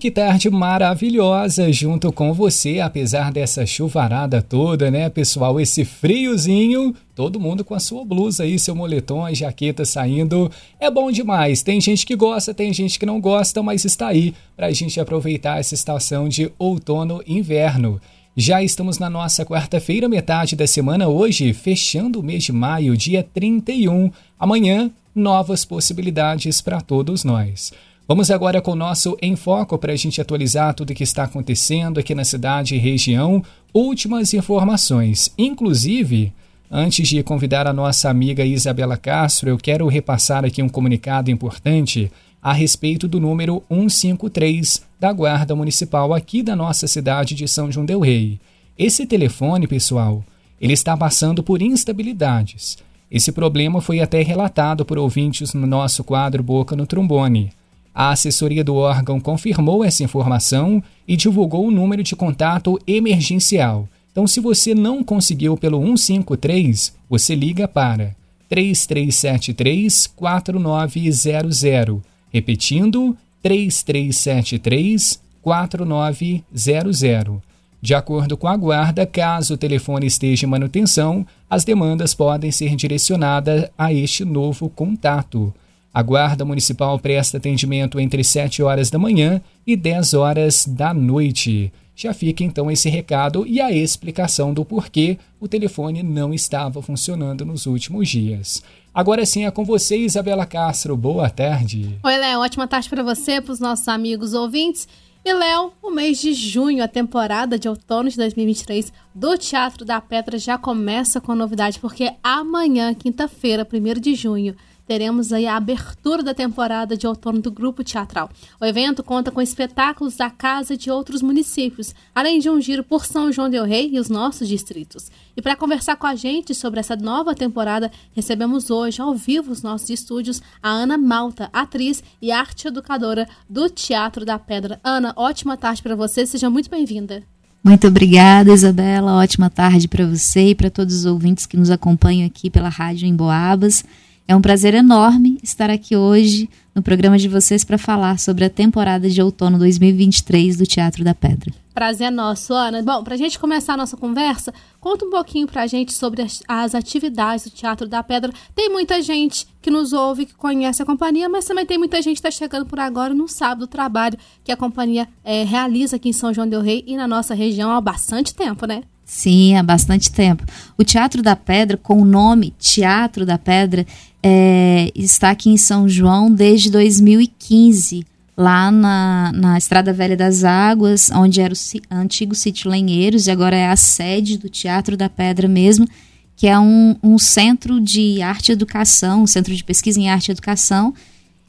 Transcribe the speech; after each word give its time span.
Que 0.00 0.10
tarde 0.10 0.48
maravilhosa 0.48 1.70
junto 1.70 2.10
com 2.10 2.32
você, 2.32 2.80
apesar 2.80 3.30
dessa 3.30 3.66
chuvarada 3.66 4.40
toda, 4.40 4.90
né, 4.90 5.10
pessoal? 5.10 5.60
Esse 5.60 5.84
friozinho, 5.84 6.94
todo 7.14 7.38
mundo 7.38 7.62
com 7.62 7.74
a 7.74 7.78
sua 7.78 8.02
blusa 8.02 8.44
aí, 8.44 8.58
seu 8.58 8.74
moletom, 8.74 9.26
a 9.26 9.34
jaqueta 9.34 9.84
saindo. 9.84 10.50
É 10.80 10.90
bom 10.90 11.12
demais. 11.12 11.62
Tem 11.62 11.78
gente 11.82 12.06
que 12.06 12.16
gosta, 12.16 12.54
tem 12.54 12.72
gente 12.72 12.98
que 12.98 13.04
não 13.04 13.20
gosta, 13.20 13.62
mas 13.62 13.84
está 13.84 14.08
aí 14.08 14.32
para 14.56 14.68
a 14.68 14.72
gente 14.72 14.98
aproveitar 14.98 15.60
essa 15.60 15.74
estação 15.74 16.30
de 16.30 16.50
outono 16.58 17.22
inverno. 17.26 18.00
Já 18.34 18.62
estamos 18.62 18.98
na 18.98 19.10
nossa 19.10 19.44
quarta-feira, 19.44 20.08
metade 20.08 20.56
da 20.56 20.66
semana, 20.66 21.08
hoje, 21.08 21.52
fechando 21.52 22.20
o 22.20 22.22
mês 22.22 22.44
de 22.44 22.52
maio, 22.52 22.96
dia 22.96 23.22
31. 23.22 24.10
Amanhã, 24.38 24.90
novas 25.14 25.66
possibilidades 25.66 26.62
para 26.62 26.80
todos 26.80 27.22
nós. 27.22 27.70
Vamos 28.10 28.28
agora 28.28 28.60
com 28.60 28.72
o 28.72 28.74
nosso 28.74 29.16
Enfoco 29.22 29.78
para 29.78 29.92
a 29.92 29.96
gente 29.96 30.20
atualizar 30.20 30.74
tudo 30.74 30.90
o 30.90 30.94
que 30.96 31.04
está 31.04 31.22
acontecendo 31.22 32.00
aqui 32.00 32.12
na 32.12 32.24
cidade 32.24 32.74
e 32.74 32.78
região. 32.78 33.40
Últimas 33.72 34.34
informações. 34.34 35.32
Inclusive, 35.38 36.32
antes 36.68 37.08
de 37.08 37.22
convidar 37.22 37.68
a 37.68 37.72
nossa 37.72 38.10
amiga 38.10 38.44
Isabela 38.44 38.96
Castro, 38.96 39.48
eu 39.48 39.56
quero 39.56 39.86
repassar 39.86 40.44
aqui 40.44 40.60
um 40.60 40.68
comunicado 40.68 41.30
importante 41.30 42.10
a 42.42 42.52
respeito 42.52 43.06
do 43.06 43.20
número 43.20 43.62
153 43.70 44.82
da 44.98 45.12
Guarda 45.12 45.54
Municipal 45.54 46.12
aqui 46.12 46.42
da 46.42 46.56
nossa 46.56 46.88
cidade 46.88 47.36
de 47.36 47.46
São 47.46 47.70
João 47.70 47.86
del 47.86 48.00
Rei. 48.00 48.40
Esse 48.76 49.06
telefone, 49.06 49.68
pessoal, 49.68 50.24
ele 50.60 50.72
está 50.72 50.96
passando 50.96 51.44
por 51.44 51.62
instabilidades. 51.62 52.76
Esse 53.08 53.30
problema 53.30 53.80
foi 53.80 54.00
até 54.00 54.20
relatado 54.20 54.84
por 54.84 54.98
ouvintes 54.98 55.54
no 55.54 55.64
nosso 55.64 56.02
quadro 56.02 56.42
Boca 56.42 56.74
no 56.74 56.88
Trombone. 56.88 57.52
A 57.94 58.10
assessoria 58.10 58.62
do 58.62 58.76
órgão 58.76 59.18
confirmou 59.20 59.84
essa 59.84 60.02
informação 60.04 60.82
e 61.06 61.16
divulgou 61.16 61.66
o 61.66 61.70
número 61.70 62.02
de 62.02 62.14
contato 62.16 62.78
emergencial. 62.86 63.88
Então, 64.12 64.26
se 64.26 64.40
você 64.40 64.74
não 64.74 65.04
conseguiu 65.04 65.56
pelo 65.56 65.78
153, 65.80 66.94
você 67.08 67.34
liga 67.34 67.68
para 67.68 68.14
3373 68.48 70.06
4900. 70.08 72.00
Repetindo, 72.32 73.16
3373 73.42 75.20
4900. 75.42 77.38
De 77.82 77.94
acordo 77.94 78.36
com 78.36 78.46
a 78.46 78.54
guarda, 78.56 79.06
caso 79.06 79.54
o 79.54 79.56
telefone 79.56 80.06
esteja 80.06 80.44
em 80.44 80.48
manutenção, 80.48 81.26
as 81.48 81.64
demandas 81.64 82.12
podem 82.12 82.50
ser 82.50 82.76
direcionadas 82.76 83.70
a 83.78 83.90
este 83.92 84.22
novo 84.24 84.68
contato. 84.68 85.54
A 85.92 86.02
Guarda 86.02 86.44
Municipal 86.44 86.96
presta 87.00 87.38
atendimento 87.38 87.98
entre 87.98 88.22
7 88.22 88.62
horas 88.62 88.90
da 88.90 88.98
manhã 88.98 89.40
e 89.66 89.74
10 89.74 90.14
horas 90.14 90.64
da 90.64 90.94
noite. 90.94 91.72
Já 91.96 92.14
fica 92.14 92.44
então 92.44 92.70
esse 92.70 92.88
recado 92.88 93.44
e 93.44 93.60
a 93.60 93.72
explicação 93.72 94.54
do 94.54 94.64
porquê 94.64 95.18
o 95.40 95.48
telefone 95.48 96.02
não 96.02 96.32
estava 96.32 96.80
funcionando 96.80 97.44
nos 97.44 97.66
últimos 97.66 98.08
dias. 98.08 98.62
Agora 98.94 99.26
sim 99.26 99.44
é 99.44 99.50
com 99.50 99.64
você, 99.64 99.96
Isabela 99.98 100.46
Castro. 100.46 100.96
Boa 100.96 101.28
tarde. 101.28 101.98
Oi, 102.04 102.16
Léo. 102.16 102.40
Ótima 102.40 102.68
tarde 102.68 102.88
para 102.88 103.02
você, 103.02 103.40
para 103.40 103.52
os 103.52 103.60
nossos 103.60 103.88
amigos 103.88 104.32
ouvintes. 104.32 104.86
E, 105.24 105.34
Léo, 105.34 105.72
o 105.82 105.90
mês 105.90 106.20
de 106.20 106.32
junho, 106.32 106.82
a 106.82 106.88
temporada 106.88 107.58
de 107.58 107.68
outono 107.68 108.08
de 108.08 108.16
2023 108.16 108.92
do 109.14 109.36
Teatro 109.36 109.84
da 109.84 110.00
Pedra 110.00 110.38
já 110.38 110.56
começa 110.56 111.20
com 111.20 111.34
novidade, 111.34 111.78
porque 111.78 112.12
amanhã, 112.22 112.94
quinta-feira, 112.94 113.66
1 113.70 114.00
de 114.00 114.14
junho, 114.14 114.56
teremos 114.90 115.32
aí 115.32 115.46
a 115.46 115.54
abertura 115.54 116.20
da 116.20 116.34
temporada 116.34 116.96
de 116.96 117.06
outono 117.06 117.40
do 117.40 117.48
Grupo 117.48 117.84
Teatral. 117.84 118.28
O 118.60 118.64
evento 118.64 119.04
conta 119.04 119.30
com 119.30 119.40
espetáculos 119.40 120.16
da 120.16 120.28
casa 120.28 120.74
e 120.74 120.76
de 120.76 120.90
outros 120.90 121.22
municípios, 121.22 121.94
além 122.12 122.40
de 122.40 122.50
um 122.50 122.60
giro 122.60 122.82
por 122.82 123.06
São 123.06 123.30
João 123.30 123.48
del 123.48 123.64
Rei 123.64 123.88
e 123.92 124.00
os 124.00 124.08
nossos 124.08 124.48
distritos. 124.48 125.08
E 125.36 125.40
para 125.40 125.54
conversar 125.54 125.94
com 125.94 126.08
a 126.08 126.16
gente 126.16 126.56
sobre 126.56 126.80
essa 126.80 126.96
nova 126.96 127.36
temporada, 127.36 127.88
recebemos 128.16 128.68
hoje, 128.68 129.00
ao 129.00 129.14
vivo, 129.14 129.52
os 129.52 129.62
nossos 129.62 129.88
estúdios, 129.90 130.42
a 130.60 130.68
Ana 130.68 130.98
Malta, 130.98 131.48
atriz 131.52 132.02
e 132.20 132.32
arte 132.32 132.66
educadora 132.66 133.28
do 133.48 133.70
Teatro 133.70 134.24
da 134.24 134.40
Pedra. 134.40 134.80
Ana, 134.82 135.12
ótima 135.14 135.56
tarde 135.56 135.84
para 135.84 135.94
você, 135.94 136.26
seja 136.26 136.50
muito 136.50 136.68
bem-vinda. 136.68 137.22
Muito 137.62 137.86
obrigada, 137.86 138.52
Isabela. 138.52 139.22
Ótima 139.22 139.48
tarde 139.48 139.86
para 139.86 140.04
você 140.04 140.48
e 140.48 140.54
para 140.56 140.68
todos 140.68 140.96
os 140.96 141.06
ouvintes 141.06 141.46
que 141.46 141.56
nos 141.56 141.70
acompanham 141.70 142.26
aqui 142.26 142.50
pela 142.50 142.68
rádio 142.68 143.06
em 143.06 143.14
Boabas. 143.14 143.84
É 144.30 144.36
um 144.36 144.40
prazer 144.40 144.74
enorme 144.74 145.40
estar 145.42 145.70
aqui 145.70 145.96
hoje 145.96 146.48
no 146.72 146.80
programa 146.80 147.18
de 147.18 147.26
vocês 147.26 147.64
para 147.64 147.76
falar 147.76 148.16
sobre 148.16 148.44
a 148.44 148.48
temporada 148.48 149.10
de 149.10 149.20
outono 149.20 149.58
2023 149.58 150.56
do 150.56 150.64
Teatro 150.64 151.02
da 151.02 151.12
Pedra. 151.12 151.52
Prazer 151.74 152.12
nosso, 152.12 152.54
Ana. 152.54 152.80
Bom, 152.80 153.02
para 153.02 153.14
a 153.14 153.16
gente 153.16 153.40
começar 153.40 153.74
a 153.74 153.76
nossa 153.76 153.96
conversa, 153.96 154.54
conta 154.78 155.04
um 155.04 155.10
pouquinho 155.10 155.48
para 155.48 155.62
a 155.62 155.66
gente 155.66 155.92
sobre 155.92 156.22
as, 156.22 156.44
as, 156.46 156.76
atividades 156.76 157.46
do 157.46 157.50
Teatro 157.50 157.88
da 157.88 158.04
Pedra. 158.04 158.32
Tem 158.54 158.70
muita 158.70 159.02
gente 159.02 159.48
que 159.60 159.68
nos 159.68 159.92
ouve, 159.92 160.26
que 160.26 160.34
conhece 160.34 160.80
a 160.80 160.86
companhia, 160.86 161.28
mas 161.28 161.44
também 161.44 161.66
tem 161.66 161.76
muita 161.76 162.00
gente 162.00 162.20
que 162.20 162.28
está 162.28 162.30
chegando 162.30 162.66
por 162.66 162.78
agora 162.78 163.12
e 163.12 163.16
não 163.16 163.26
sabe 163.26 163.58
do 163.58 163.66
trabalho 163.66 164.16
que 164.44 164.52
a 164.52 164.56
companhia 164.56 165.08
é, 165.24 165.42
realiza 165.42 165.96
aqui 165.96 166.08
em 166.08 166.12
São 166.12 166.32
João 166.32 166.48
del 166.48 166.60
Rei 166.60 166.84
e 166.86 166.96
na 166.96 167.08
nossa 167.08 167.34
região 167.34 167.72
há 167.72 167.80
bastante 167.80 168.32
tempo, 168.32 168.64
né? 168.64 168.84
Sim, 169.10 169.56
há 169.56 169.62
bastante 169.64 170.08
tempo. 170.08 170.44
O 170.78 170.84
Teatro 170.84 171.20
da 171.20 171.34
Pedra, 171.34 171.76
com 171.76 172.00
o 172.00 172.04
nome 172.04 172.54
Teatro 172.60 173.26
da 173.26 173.36
Pedra, 173.36 173.84
é, 174.22 174.92
está 174.94 175.30
aqui 175.30 175.50
em 175.50 175.56
São 175.56 175.88
João 175.88 176.32
desde 176.32 176.70
2015, 176.70 178.06
lá 178.36 178.70
na, 178.70 179.32
na 179.34 179.58
Estrada 179.58 179.92
Velha 179.92 180.16
das 180.16 180.44
Águas, 180.44 181.10
onde 181.10 181.40
era 181.40 181.52
o 181.52 181.56
antigo 181.92 182.36
sítio 182.36 182.70
Lenheiros, 182.70 183.26
e 183.26 183.32
agora 183.32 183.56
é 183.56 183.68
a 183.68 183.74
sede 183.74 184.38
do 184.38 184.48
Teatro 184.48 184.96
da 184.96 185.08
Pedra 185.08 185.48
mesmo, 185.48 185.88
que 186.36 186.46
é 186.46 186.56
um, 186.56 186.94
um 187.02 187.18
centro 187.18 187.80
de 187.80 188.22
arte 188.22 188.50
e 188.50 188.52
educação, 188.52 189.24
um 189.24 189.26
centro 189.26 189.52
de 189.52 189.64
pesquisa 189.64 189.98
em 189.98 190.08
arte 190.08 190.28
e 190.28 190.32
educação, 190.32 190.94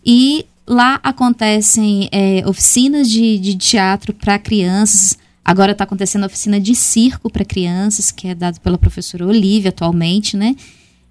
e 0.04 0.48
lá 0.66 1.00
acontecem 1.04 2.10
é, 2.12 2.44
oficinas 2.48 3.08
de, 3.08 3.38
de 3.38 3.56
teatro 3.56 4.16
para 4.16 4.40
crianças, 4.40 5.16
Agora 5.44 5.72
está 5.72 5.84
acontecendo 5.84 6.24
a 6.24 6.28
oficina 6.28 6.60
de 6.60 6.76
circo 6.76 7.30
para 7.30 7.44
crianças, 7.44 8.12
que 8.12 8.28
é 8.28 8.36
dado 8.36 8.60
pela 8.62 8.78
professora 8.78 9.26
Olivia 9.26 9.70
atualmente, 9.70 10.38
né? 10.38 10.56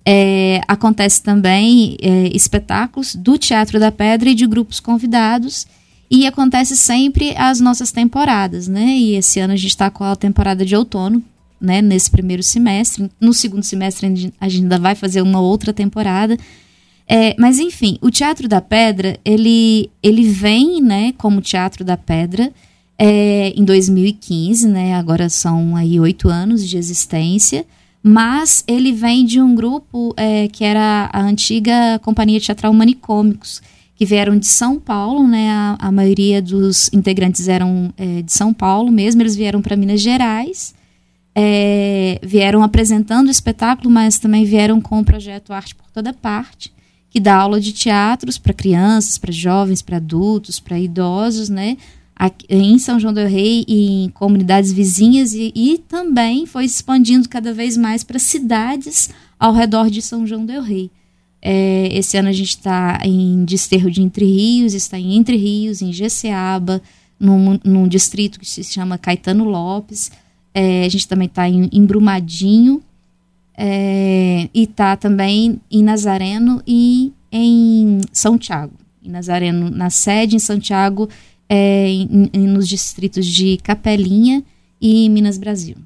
É, 0.06 0.60
acontece 0.66 1.22
também 1.22 1.96
é, 2.00 2.30
espetáculos 2.34 3.14
do 3.14 3.36
Teatro 3.36 3.78
da 3.78 3.92
Pedra 3.92 4.30
e 4.30 4.34
de 4.34 4.46
grupos 4.46 4.80
convidados. 4.80 5.66
E 6.10 6.26
acontece 6.26 6.76
sempre 6.76 7.36
as 7.36 7.60
nossas 7.60 7.92
temporadas, 7.92 8.66
né? 8.66 8.96
E 8.96 9.14
esse 9.14 9.40
ano 9.40 9.52
a 9.52 9.56
gente 9.56 9.70
está 9.70 9.90
com 9.90 10.04
a 10.04 10.16
temporada 10.16 10.64
de 10.64 10.74
outono, 10.74 11.22
né? 11.60 11.82
Nesse 11.82 12.10
primeiro 12.10 12.42
semestre. 12.42 13.10
No 13.20 13.34
segundo 13.34 13.62
semestre 13.64 14.06
a 14.06 14.08
gente 14.08 14.34
ainda 14.40 14.78
vai 14.78 14.94
fazer 14.94 15.22
uma 15.22 15.40
outra 15.40 15.72
temporada. 15.72 16.36
É, 17.06 17.34
mas 17.38 17.58
enfim, 17.58 17.98
o 18.00 18.10
Teatro 18.10 18.48
da 18.48 18.60
Pedra, 18.60 19.18
ele, 19.24 19.90
ele 20.02 20.24
vem, 20.24 20.80
né? 20.80 21.12
Como 21.18 21.40
Teatro 21.40 21.84
da 21.84 21.96
Pedra 21.96 22.52
é, 23.02 23.54
em 23.56 23.64
2015, 23.64 24.68
né? 24.68 24.94
Agora 24.94 25.30
são 25.30 25.74
aí 25.74 25.98
oito 25.98 26.28
anos 26.28 26.68
de 26.68 26.76
existência, 26.76 27.64
mas 28.02 28.62
ele 28.68 28.92
vem 28.92 29.24
de 29.24 29.40
um 29.40 29.54
grupo 29.54 30.12
é, 30.18 30.48
que 30.48 30.62
era 30.62 31.08
a 31.10 31.22
antiga 31.22 31.98
Companhia 32.00 32.38
Teatral 32.38 32.74
Manicômicos, 32.74 33.62
que 33.96 34.04
vieram 34.04 34.38
de 34.38 34.46
São 34.46 34.78
Paulo, 34.78 35.26
né? 35.26 35.50
A, 35.50 35.76
a 35.80 35.90
maioria 35.90 36.42
dos 36.42 36.90
integrantes 36.92 37.48
eram 37.48 37.90
é, 37.96 38.20
de 38.20 38.34
São 38.34 38.52
Paulo 38.52 38.92
mesmo, 38.92 39.22
eles 39.22 39.34
vieram 39.34 39.62
para 39.62 39.76
Minas 39.76 40.02
Gerais. 40.02 40.74
É, 41.34 42.20
vieram 42.22 42.62
apresentando 42.62 43.28
o 43.28 43.30
espetáculo, 43.30 43.88
mas 43.90 44.18
também 44.18 44.44
vieram 44.44 44.78
com 44.78 45.00
o 45.00 45.04
projeto 45.04 45.54
Arte 45.54 45.74
por 45.74 45.88
Toda 45.90 46.12
Parte, 46.12 46.70
que 47.08 47.18
dá 47.18 47.36
aula 47.36 47.60
de 47.60 47.72
teatros 47.72 48.36
para 48.36 48.52
crianças, 48.52 49.16
para 49.16 49.32
jovens, 49.32 49.80
para 49.80 49.96
adultos, 49.96 50.60
para 50.60 50.78
idosos, 50.78 51.48
né? 51.48 51.78
Em 52.48 52.78
São 52.78 53.00
João 53.00 53.14
del 53.14 53.28
Rei 53.28 53.64
e 53.66 54.04
em 54.04 54.08
comunidades 54.10 54.72
vizinhas 54.72 55.32
e, 55.32 55.52
e 55.54 55.78
também 55.78 56.44
foi 56.44 56.64
expandindo 56.64 57.28
cada 57.28 57.54
vez 57.54 57.76
mais 57.76 58.04
para 58.04 58.18
cidades 58.18 59.08
ao 59.38 59.54
redor 59.54 59.88
de 59.88 60.02
São 60.02 60.26
João 60.26 60.44
del 60.44 60.62
Rei. 60.62 60.90
É, 61.42 61.88
esse 61.92 62.18
ano 62.18 62.28
a 62.28 62.32
gente 62.32 62.50
está 62.50 63.00
em 63.02 63.44
Desterro 63.44 63.90
de 63.90 64.02
Entre 64.02 64.26
Rios, 64.26 64.74
está 64.74 64.98
em 64.98 65.16
Entre 65.16 65.36
Rios, 65.36 65.80
em 65.80 65.92
Geceaba, 65.92 66.82
num, 67.18 67.58
num 67.64 67.88
distrito 67.88 68.38
que 68.38 68.48
se 68.48 68.62
chama 68.64 68.98
Caetano 68.98 69.44
Lopes. 69.44 70.10
É, 70.52 70.84
a 70.84 70.88
gente 70.88 71.08
também 71.08 71.26
está 71.26 71.48
em, 71.48 71.70
em 71.72 71.86
Brumadinho 71.86 72.82
é, 73.56 74.48
e 74.52 74.64
está 74.64 74.96
também 74.96 75.60
em 75.70 75.82
Nazareno 75.82 76.62
e 76.66 77.12
em 77.32 78.00
São 78.12 78.36
Tiago. 78.36 78.74
Em 79.02 79.08
Nazareno, 79.08 79.70
na 79.70 79.88
sede, 79.88 80.36
em 80.36 80.38
Santiago, 80.38 81.08
é, 81.50 81.88
em, 81.88 82.30
em, 82.32 82.46
nos 82.46 82.68
distritos 82.68 83.26
de 83.26 83.56
Capelinha 83.56 84.44
e 84.80 85.08
Minas 85.08 85.36
Brasil. 85.36 85.76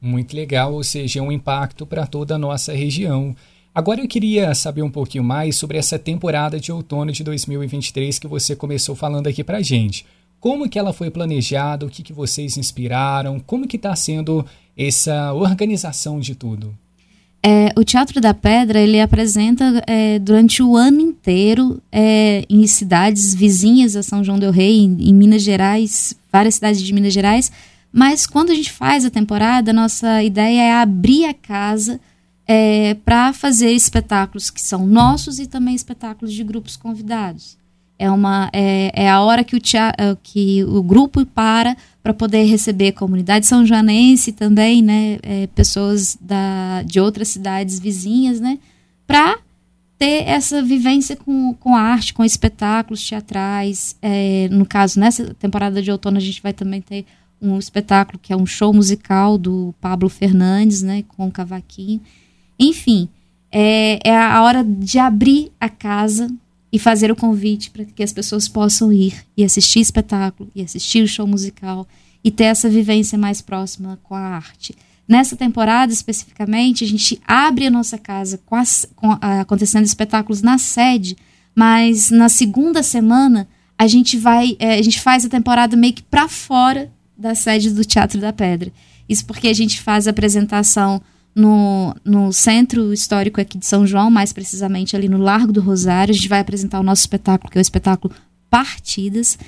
Muito 0.00 0.34
legal, 0.34 0.72
ou 0.72 0.82
seja, 0.82 1.20
um 1.20 1.30
impacto 1.30 1.84
para 1.84 2.06
toda 2.06 2.36
a 2.36 2.38
nossa 2.38 2.72
região. 2.72 3.36
Agora 3.74 4.00
eu 4.00 4.08
queria 4.08 4.54
saber 4.54 4.82
um 4.82 4.90
pouquinho 4.90 5.22
mais 5.22 5.56
sobre 5.56 5.76
essa 5.76 5.98
temporada 5.98 6.58
de 6.58 6.72
outono 6.72 7.12
de 7.12 7.22
2023 7.22 8.18
que 8.18 8.26
você 8.26 8.56
começou 8.56 8.96
falando 8.96 9.26
aqui 9.26 9.44
para 9.44 9.60
gente. 9.60 10.06
Como 10.40 10.70
que 10.70 10.78
ela 10.78 10.94
foi 10.94 11.10
planejada? 11.10 11.84
O 11.84 11.90
que, 11.90 12.02
que 12.02 12.14
vocês 12.14 12.56
inspiraram? 12.56 13.38
Como 13.38 13.68
que 13.68 13.76
está 13.76 13.94
sendo 13.94 14.44
essa 14.74 15.34
organização 15.34 16.18
de 16.18 16.34
tudo? 16.34 16.74
É, 17.42 17.72
o 17.74 17.82
Teatro 17.82 18.20
da 18.20 18.34
Pedra 18.34 18.80
ele 18.80 19.00
apresenta 19.00 19.82
é, 19.86 20.18
durante 20.18 20.62
o 20.62 20.76
ano 20.76 21.00
inteiro 21.00 21.82
é, 21.90 22.44
em 22.50 22.66
cidades 22.66 23.34
vizinhas 23.34 23.96
a 23.96 24.02
São 24.02 24.22
João 24.22 24.38
del 24.38 24.50
Rei, 24.50 24.78
em, 24.80 25.08
em, 25.08 25.14
Minas 25.14 25.42
Gerais, 25.42 26.14
várias 26.30 26.56
cidades 26.56 26.82
de 26.82 26.92
Minas 26.92 27.14
Gerais. 27.14 27.50
Mas 27.90 28.26
quando 28.26 28.50
a 28.50 28.54
gente 28.54 28.70
faz 28.70 29.06
a 29.06 29.10
temporada, 29.10 29.72
nossa 29.72 30.22
ideia 30.22 30.62
é 30.62 30.72
abrir 30.72 31.24
a 31.24 31.34
casa 31.34 31.98
é, 32.46 32.94
para 33.04 33.32
fazer 33.32 33.70
espetáculos 33.70 34.50
que 34.50 34.60
são 34.60 34.86
nossos 34.86 35.38
e 35.38 35.46
também 35.46 35.74
espetáculos 35.74 36.34
de 36.34 36.44
grupos 36.44 36.76
convidados. 36.76 37.59
É, 38.00 38.10
uma, 38.10 38.48
é, 38.50 38.90
é 38.94 39.10
a 39.10 39.20
hora 39.20 39.44
que 39.44 39.54
o, 39.54 39.60
teatro, 39.60 40.16
que 40.22 40.64
o 40.64 40.82
grupo 40.82 41.26
para 41.26 41.76
para 42.02 42.14
poder 42.14 42.44
receber 42.44 42.92
comunidade 42.92 43.44
são 43.44 43.66
joanense 43.66 44.32
também, 44.32 44.80
né, 44.80 45.18
é, 45.22 45.46
pessoas 45.48 46.16
da, 46.18 46.82
de 46.82 46.98
outras 46.98 47.28
cidades 47.28 47.78
vizinhas, 47.78 48.40
né, 48.40 48.58
para 49.06 49.36
ter 49.98 50.26
essa 50.26 50.62
vivência 50.62 51.14
com, 51.14 51.52
com 51.52 51.76
arte, 51.76 52.14
com 52.14 52.24
espetáculos 52.24 53.06
teatrais. 53.06 53.94
É, 54.00 54.48
no 54.50 54.64
caso, 54.64 54.98
nessa 54.98 55.34
temporada 55.34 55.82
de 55.82 55.90
outono, 55.92 56.16
a 56.16 56.20
gente 56.20 56.42
vai 56.42 56.54
também 56.54 56.80
ter 56.80 57.04
um 57.38 57.58
espetáculo 57.58 58.18
que 58.18 58.32
é 58.32 58.36
um 58.36 58.46
show 58.46 58.72
musical 58.72 59.36
do 59.36 59.74
Pablo 59.78 60.08
Fernandes, 60.08 60.80
né, 60.80 61.04
com 61.06 61.26
o 61.26 61.30
cavaquinho. 61.30 62.00
Enfim, 62.58 63.10
é, 63.52 64.00
é 64.02 64.16
a 64.16 64.42
hora 64.42 64.64
de 64.64 64.98
abrir 64.98 65.52
a 65.60 65.68
casa 65.68 66.30
e 66.72 66.78
fazer 66.78 67.10
o 67.10 67.16
convite 67.16 67.70
para 67.70 67.84
que 67.84 68.02
as 68.02 68.12
pessoas 68.12 68.48
possam 68.48 68.92
ir 68.92 69.14
e 69.36 69.44
assistir 69.44 69.80
espetáculo, 69.80 70.50
e 70.54 70.62
assistir 70.62 71.02
o 71.02 71.08
show 71.08 71.26
musical, 71.26 71.86
e 72.22 72.30
ter 72.30 72.44
essa 72.44 72.68
vivência 72.68 73.18
mais 73.18 73.40
próxima 73.40 73.98
com 74.02 74.14
a 74.14 74.20
arte. 74.20 74.74
Nessa 75.08 75.34
temporada, 75.34 75.92
especificamente, 75.92 76.84
a 76.84 76.86
gente 76.86 77.20
abre 77.26 77.66
a 77.66 77.70
nossa 77.70 77.98
casa 77.98 78.40
com, 78.46 78.54
as, 78.54 78.86
com 78.94 79.10
acontecendo 79.20 79.84
espetáculos 79.84 80.40
na 80.40 80.56
sede, 80.56 81.16
mas 81.54 82.10
na 82.10 82.28
segunda 82.28 82.82
semana 82.82 83.48
a 83.76 83.88
gente 83.88 84.16
vai, 84.16 84.56
é, 84.58 84.74
a 84.74 84.82
gente 84.82 85.00
faz 85.00 85.24
a 85.24 85.28
temporada 85.28 85.76
meio 85.76 85.94
que 85.94 86.02
para 86.02 86.28
fora 86.28 86.92
da 87.18 87.34
sede 87.34 87.70
do 87.70 87.84
Teatro 87.84 88.20
da 88.20 88.32
Pedra. 88.32 88.72
Isso 89.08 89.26
porque 89.26 89.48
a 89.48 89.52
gente 89.52 89.80
faz 89.80 90.06
a 90.06 90.10
apresentação 90.10 91.02
no, 91.34 91.94
no 92.04 92.32
centro 92.32 92.92
histórico 92.92 93.40
aqui 93.40 93.58
de 93.58 93.66
São 93.66 93.86
João, 93.86 94.10
mais 94.10 94.32
precisamente 94.32 94.96
ali 94.96 95.08
no 95.08 95.18
Largo 95.18 95.52
do 95.52 95.60
Rosário. 95.60 96.12
A 96.12 96.14
gente 96.14 96.28
vai 96.28 96.40
apresentar 96.40 96.80
o 96.80 96.82
nosso 96.82 97.02
espetáculo, 97.02 97.50
que 97.50 97.58
é 97.58 97.60
o 97.60 97.62
espetáculo 97.62 98.12
Partidas, 98.48 99.38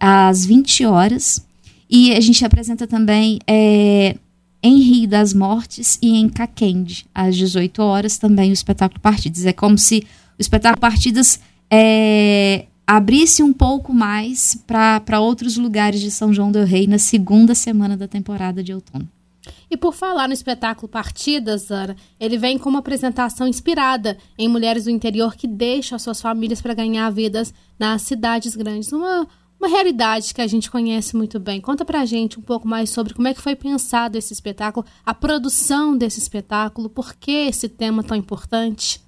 às 0.00 0.44
20 0.44 0.84
horas. 0.84 1.46
E 1.88 2.12
a 2.12 2.20
gente 2.20 2.44
apresenta 2.44 2.86
também 2.86 3.38
é, 3.46 4.16
em 4.62 4.78
Rio 4.80 5.08
das 5.08 5.32
Mortes 5.32 5.98
e 6.02 6.16
em 6.16 6.28
Caquende, 6.28 7.06
às 7.14 7.36
18 7.36 7.80
horas, 7.80 8.18
também 8.18 8.50
o 8.50 8.52
espetáculo 8.52 9.00
Partidas. 9.00 9.46
É 9.46 9.52
como 9.52 9.78
se 9.78 10.04
o 10.38 10.40
espetáculo 10.40 10.80
Partidas 10.80 11.40
é, 11.70 12.66
abrisse 12.86 13.42
um 13.42 13.52
pouco 13.52 13.92
mais 13.92 14.62
para 14.66 15.20
outros 15.20 15.56
lugares 15.56 16.00
de 16.00 16.10
São 16.10 16.32
João 16.32 16.50
do 16.50 16.64
Rei 16.64 16.86
na 16.86 16.98
segunda 16.98 17.54
semana 17.54 17.96
da 17.96 18.08
temporada 18.08 18.62
de 18.62 18.72
outono. 18.72 19.08
E 19.70 19.76
por 19.76 19.94
falar 19.94 20.28
no 20.28 20.34
espetáculo 20.34 20.88
Partidas, 20.88 21.70
Ana, 21.70 21.96
ele 22.18 22.38
vem 22.38 22.58
com 22.58 22.68
uma 22.68 22.78
apresentação 22.78 23.46
inspirada 23.46 24.16
em 24.38 24.48
mulheres 24.48 24.84
do 24.84 24.90
interior 24.90 25.34
que 25.34 25.46
deixam 25.46 25.98
suas 25.98 26.20
famílias 26.20 26.60
para 26.60 26.74
ganhar 26.74 27.10
vidas 27.10 27.52
nas 27.78 28.02
cidades 28.02 28.56
grandes. 28.56 28.92
Uma, 28.92 29.26
uma 29.58 29.68
realidade 29.68 30.32
que 30.32 30.40
a 30.40 30.46
gente 30.46 30.70
conhece 30.70 31.16
muito 31.16 31.38
bem. 31.40 31.60
Conta 31.60 31.84
pra 31.84 32.06
gente 32.06 32.38
um 32.38 32.42
pouco 32.42 32.66
mais 32.66 32.90
sobre 32.90 33.14
como 33.14 33.28
é 33.28 33.34
que 33.34 33.42
foi 33.42 33.56
pensado 33.56 34.16
esse 34.16 34.32
espetáculo, 34.32 34.86
a 35.04 35.12
produção 35.12 35.96
desse 35.96 36.18
espetáculo, 36.18 36.88
por 36.88 37.14
que 37.14 37.48
esse 37.48 37.68
tema 37.68 38.02
tão 38.02 38.16
importante? 38.16 39.00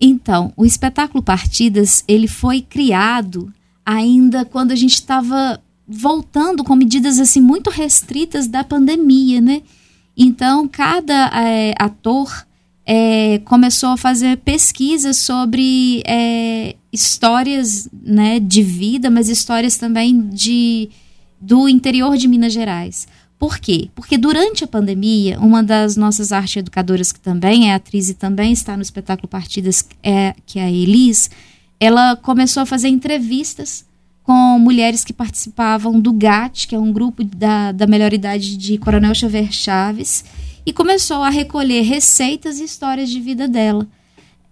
Então, 0.00 0.52
o 0.56 0.64
espetáculo 0.64 1.22
Partidas, 1.22 2.02
ele 2.08 2.26
foi 2.26 2.62
criado 2.62 3.52
ainda 3.84 4.44
quando 4.44 4.72
a 4.72 4.76
gente 4.76 4.94
estava 4.94 5.60
voltando 5.90 6.62
com 6.62 6.76
medidas 6.76 7.18
assim 7.18 7.40
muito 7.40 7.68
restritas 7.68 8.46
da 8.46 8.62
pandemia, 8.62 9.40
né? 9.40 9.62
Então, 10.16 10.68
cada 10.68 11.30
é, 11.34 11.74
ator 11.76 12.46
é, 12.86 13.38
começou 13.44 13.90
a 13.90 13.96
fazer 13.96 14.36
pesquisas 14.38 15.16
sobre 15.16 16.02
é, 16.06 16.76
histórias 16.92 17.88
né, 17.92 18.38
de 18.38 18.62
vida, 18.62 19.10
mas 19.10 19.28
histórias 19.28 19.76
também 19.76 20.28
de, 20.28 20.90
do 21.40 21.68
interior 21.68 22.16
de 22.16 22.28
Minas 22.28 22.52
Gerais. 22.52 23.08
Por 23.36 23.58
quê? 23.58 23.88
Porque 23.94 24.18
durante 24.18 24.62
a 24.62 24.68
pandemia, 24.68 25.40
uma 25.40 25.62
das 25.62 25.96
nossas 25.96 26.30
arte 26.30 26.58
educadoras, 26.58 27.10
que 27.10 27.20
também 27.20 27.70
é 27.70 27.74
atriz 27.74 28.10
e 28.10 28.14
também 28.14 28.52
está 28.52 28.76
no 28.76 28.82
espetáculo 28.82 29.26
Partidas, 29.26 29.88
é, 30.02 30.34
que 30.46 30.58
é 30.58 30.64
a 30.64 30.70
Elis, 30.70 31.30
ela 31.80 32.14
começou 32.16 32.62
a 32.62 32.66
fazer 32.66 32.88
entrevistas 32.88 33.86
com 34.22 34.58
mulheres 34.58 35.04
que 35.04 35.12
participavam 35.12 35.98
do 36.00 36.12
GAT, 36.12 36.68
que 36.68 36.74
é 36.74 36.78
um 36.78 36.92
grupo 36.92 37.24
da, 37.24 37.72
da 37.72 37.86
melhor 37.86 38.12
idade 38.12 38.56
de 38.56 38.78
Coronel 38.78 39.14
Xavier 39.14 39.50
Chaves, 39.50 40.24
e 40.64 40.72
começou 40.72 41.22
a 41.22 41.30
recolher 41.30 41.82
receitas 41.82 42.60
e 42.60 42.64
histórias 42.64 43.10
de 43.10 43.20
vida 43.20 43.48
dela, 43.48 43.86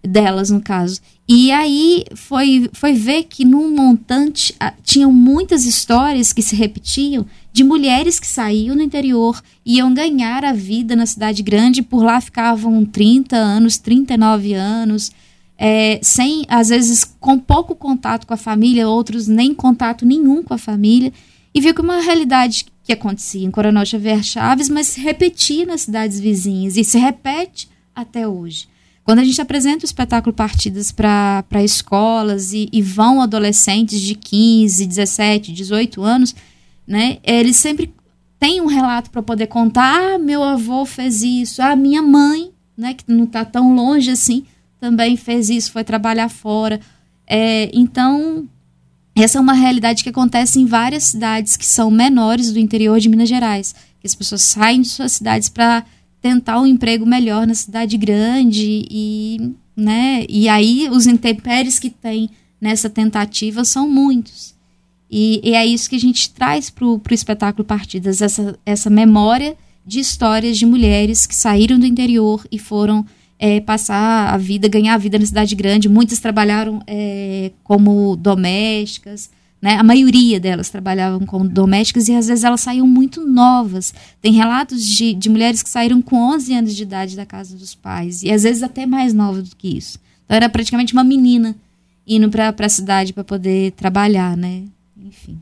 delas 0.03 0.51
no 0.51 0.61
caso. 0.61 1.01
E 1.29 1.53
aí 1.53 2.05
foi, 2.15 2.71
foi 2.73 2.95
ver 2.95 3.25
que 3.25 3.45
num 3.45 3.75
montante 3.75 4.55
ah, 4.59 4.73
tinham 4.83 5.13
muitas 5.13 5.67
histórias 5.67 6.33
que 6.33 6.41
se 6.41 6.57
repetiam 6.57 7.27
de 7.53 7.63
mulheres 7.63 8.19
que 8.19 8.27
saíam 8.27 8.75
no 8.75 8.83
interior, 8.83 9.43
iam 9.65 9.93
ganhar 9.93 10.45
a 10.45 10.53
vida 10.53 10.97
na 10.97 11.05
cidade 11.05 11.43
grande, 11.43 11.83
por 11.83 12.03
lá 12.03 12.21
ficavam 12.21 12.85
30 12.85 13.37
anos, 13.37 13.77
39 13.77 14.55
anos, 14.55 15.13
é, 15.59 15.99
sem, 16.01 16.47
às 16.49 16.69
vezes, 16.69 17.05
com 17.05 17.37
pouco 17.37 17.75
contato 17.75 18.27
com 18.27 18.33
a 18.33 18.37
família, 18.37 18.89
outros 18.89 19.27
nem 19.27 19.53
contato 19.53 20.07
nenhum 20.07 20.43
com 20.43 20.55
a 20.55 20.59
família, 20.59 21.13
e 21.53 21.61
viu 21.61 21.75
que 21.75 21.81
uma 21.81 22.01
realidade 22.01 22.67
que 22.85 22.93
acontecia 22.93 23.45
em 23.45 23.51
Coronel 23.51 23.85
Xavier 23.85 24.23
Chaves, 24.23 24.69
mas 24.69 24.87
se 24.87 25.01
repetia 25.01 25.67
nas 25.67 25.83
cidades 25.83 26.21
vizinhas 26.21 26.77
e 26.77 26.85
se 26.85 26.97
repete 26.97 27.69
até 27.95 28.27
hoje. 28.29 28.69
Quando 29.03 29.19
a 29.19 29.25
gente 29.25 29.41
apresenta 29.41 29.85
o 29.85 29.87
espetáculo 29.87 30.35
Partidas 30.35 30.93
para 30.93 31.65
escolas 31.65 32.53
e, 32.53 32.69
e, 32.73 32.81
vão 32.81 33.21
adolescentes 33.21 34.01
de 34.01 34.15
15, 34.15 34.87
17, 34.87 35.53
18 35.53 36.03
anos, 36.03 36.35
né, 36.87 37.19
eles 37.25 37.57
sempre 37.57 37.93
têm 38.39 38.61
um 38.61 38.67
relato 38.67 39.11
para 39.11 39.23
poder 39.23 39.47
contar: 39.47 40.15
ah, 40.15 40.19
meu 40.19 40.43
avô 40.43 40.85
fez 40.85 41.23
isso, 41.23 41.61
ah, 41.63 41.75
minha 41.75 42.03
mãe, 42.03 42.51
né, 42.77 42.95
que 42.95 43.05
não 43.09 43.25
está 43.25 43.45
tão 43.45 43.75
longe 43.75 44.11
assim, 44.11 44.45
também 44.81 45.17
fez 45.17 45.49
isso, 45.51 45.73
foi 45.73 45.85
trabalhar 45.85 46.29
fora. 46.29 46.81
É, 47.27 47.71
então, 47.73 48.49
essa 49.15 49.39
é 49.39 49.41
uma 49.41 49.53
realidade 49.53 50.03
que 50.03 50.09
acontece 50.09 50.61
em 50.61 50.67
várias 50.67 51.05
cidades 51.05 51.57
que 51.57 51.67
são 51.67 51.91
menores 51.91 52.53
do 52.53 52.59
interior 52.59 53.01
de 53.01 53.09
Minas 53.09 53.29
Gerais. 53.29 53.75
Que 54.01 54.07
as 54.07 54.15
pessoas 54.15 54.43
saem 54.43 54.81
de 54.81 54.89
suas 54.89 55.13
cidades 55.13 55.49
para 55.49 55.85
tentar 56.21 56.61
um 56.61 56.67
emprego 56.67 57.07
melhor 57.07 57.47
na 57.47 57.55
cidade 57.55 57.97
grande 57.97 58.87
e, 58.91 59.53
né, 59.77 60.25
e 60.29 60.49
aí 60.49 60.89
os 60.91 61.07
intempéries 61.07 61.79
que 61.79 61.91
tem 61.91 62.31
nessa 62.61 62.89
tentativa 62.89 63.65
são 63.65 63.89
muitos. 63.89 64.55
E, 65.11 65.41
e 65.43 65.55
é 65.55 65.65
isso 65.65 65.89
que 65.89 65.97
a 65.97 66.01
gente 66.01 66.31
traz 66.31 66.71
para 66.71 66.87
o 66.87 67.01
espetáculo 67.11 67.65
Partidas, 67.65 68.21
essa, 68.21 68.59
essa 68.65 68.91
memória 68.91 69.57
de 69.87 70.01
histórias 70.01 70.59
de 70.59 70.67
mulheres 70.67 71.27
que 71.27 71.35
saíram 71.35 71.79
do 71.79 71.87
interior 71.87 72.47
e 72.53 72.59
foram 72.59 73.07
é, 73.39 73.61
passar 73.61 74.35
a 74.35 74.37
vida, 74.37 74.69
ganhar 74.69 74.95
a 74.95 74.99
vida 74.99 75.19
na 75.19 75.27
cidade 75.27 75.55
grande. 75.55 75.89
Muitas 75.89 76.19
trabalharam 76.19 76.83
é, 76.87 77.53
como 77.63 78.17
domésticas, 78.17 79.31
né? 79.61 79.77
A 79.77 79.83
maioria 79.83 80.39
delas 80.39 80.71
trabalhavam 80.71 81.27
como 81.27 81.49
domésticas 81.49 82.09
e 82.09 82.15
às 82.15 82.29
vezes 82.29 82.45
elas 82.45 82.61
saíam 82.61 82.87
muito 82.87 83.27
novas. 83.27 83.93
Tem 84.21 84.33
relatos 84.33 84.85
de, 84.85 85.13
de 85.15 85.29
mulheres 85.29 85.63
que 85.63 85.69
saíram 85.69 86.01
com 86.01 86.17
11 86.35 86.55
anos 86.55 86.77
de 86.77 86.83
idade 86.83 87.17
da 87.17 87.27
casa 87.27 87.57
dos 87.57 87.75
pais 87.75 88.23
e 88.23 88.31
às 88.31 88.45
vezes 88.45 88.63
até 88.63 88.87
mais 88.87 89.13
novas 89.13 89.49
do 89.49 89.57
que 89.57 89.77
isso. 89.77 89.99
Então 90.25 90.37
era 90.37 90.49
praticamente 90.49 90.93
uma 90.93 91.05
menina 91.05 91.57
indo 92.07 92.31
para 92.31 92.55
a 92.57 92.69
cidade 92.69 93.13
para 93.13 93.25
poder 93.25 93.73
trabalhar, 93.73 94.37
né? 94.37 94.65
Enfim. 94.97 95.39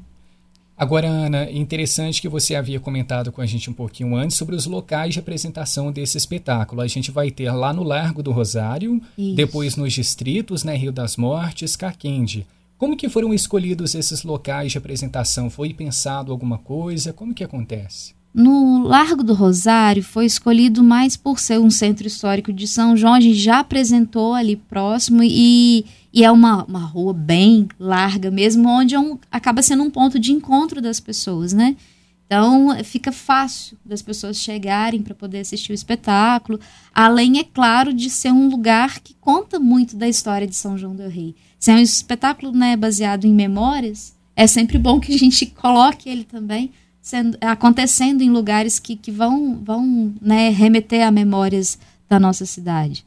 Agora, 0.79 1.09
Ana, 1.09 1.51
interessante 1.51 2.21
que 2.21 2.29
você 2.29 2.55
havia 2.55 2.79
comentado 2.79 3.33
com 3.33 3.41
a 3.41 3.47
gente 3.47 3.71
um 3.71 3.73
pouquinho 3.73 4.15
antes 4.15 4.37
sobre 4.37 4.55
os 4.55 4.67
locais 4.67 5.15
de 5.15 5.21
apresentação 5.21 5.91
desse 5.91 6.19
espetáculo. 6.19 6.83
A 6.83 6.87
gente 6.87 7.11
vai 7.11 7.31
ter 7.31 7.51
lá 7.51 7.73
no 7.73 7.83
Largo 7.83 8.23
do 8.23 8.31
Rosário, 8.31 9.01
Isso. 9.17 9.35
depois 9.35 9.75
nos 9.75 9.95
distritos, 9.95 10.65
né, 10.65 10.77
Rio 10.77 10.93
das 10.93 11.17
Mortes, 11.17 11.77
Caquende. 11.77 12.47
Como 12.77 12.95
que 12.95 13.09
foram 13.09 13.33
escolhidos 13.33 13.95
esses 13.95 14.23
locais 14.23 14.73
de 14.73 14.77
apresentação? 14.77 15.49
Foi 15.49 15.73
pensado 15.73 16.31
alguma 16.31 16.59
coisa? 16.59 17.11
Como 17.11 17.33
que 17.33 17.43
acontece? 17.43 18.15
No 18.35 18.87
Largo 18.87 19.23
do 19.23 19.33
Rosário 19.33 20.03
foi 20.03 20.27
escolhido 20.27 20.85
mais 20.85 21.17
por 21.17 21.41
ser 21.41 21.59
um 21.59 21.71
centro 21.71 22.07
histórico 22.07 22.53
de 22.53 22.69
São 22.69 22.95
João. 22.95 23.15
A 23.15 23.21
gente 23.21 23.39
já 23.39 23.61
apresentou 23.61 24.35
ali 24.35 24.57
próximo 24.57 25.23
e, 25.25 25.87
E 26.17 26.25
é 26.25 26.31
uma, 26.31 26.65
uma 26.65 26.79
rua 26.79 27.13
bem 27.13 27.69
larga 27.79 28.31
mesmo, 28.31 28.67
onde 28.67 28.95
é 28.95 28.99
um, 28.99 29.19
acaba 29.31 29.61
sendo 29.61 29.83
um 29.83 29.91
ponto 29.91 30.19
de 30.19 30.33
encontro 30.33 30.81
das 30.81 30.99
pessoas, 30.99 31.53
né? 31.53 31.77
Então, 32.25 32.75
fica 32.83 33.13
fácil 33.13 33.77
das 33.85 34.01
pessoas 34.01 34.39
chegarem 34.39 35.03
para 35.03 35.15
poder 35.15 35.41
assistir 35.41 35.73
o 35.73 35.75
espetáculo. 35.75 36.59
Além, 36.95 37.39
é 37.39 37.45
claro, 37.45 37.93
de 37.93 38.09
ser 38.09 38.33
um 38.33 38.49
lugar 38.49 39.01
que 39.01 39.13
conta 39.21 39.61
muito 39.61 39.95
da 39.95 40.09
história 40.09 40.47
de 40.47 40.57
São 40.57 40.79
João 40.79 40.97
del 40.97 41.11
Rei. 41.11 41.35
Se 41.59 41.71
é 41.71 41.75
um 41.75 41.81
espetáculo 41.81 42.51
né, 42.51 42.79
baseado 42.79 43.27
em 43.27 43.35
memórias, 43.35 44.17
é 44.35 44.47
sempre 44.47 44.79
bom 44.79 44.99
que 44.99 45.15
a 45.15 45.19
gente 45.19 45.45
coloque 45.55 46.09
ele 46.09 46.25
também 46.25 46.73
sendo, 47.03 47.37
acontecendo 47.43 48.23
em 48.23 48.31
lugares 48.31 48.79
que, 48.79 48.97
que 48.97 49.11
vão, 49.11 49.61
vão 49.63 50.15
né, 50.19 50.49
remeter 50.49 51.07
a 51.07 51.11
memórias 51.11 51.79
da 52.09 52.19
nossa 52.19 52.47
cidade. 52.47 53.05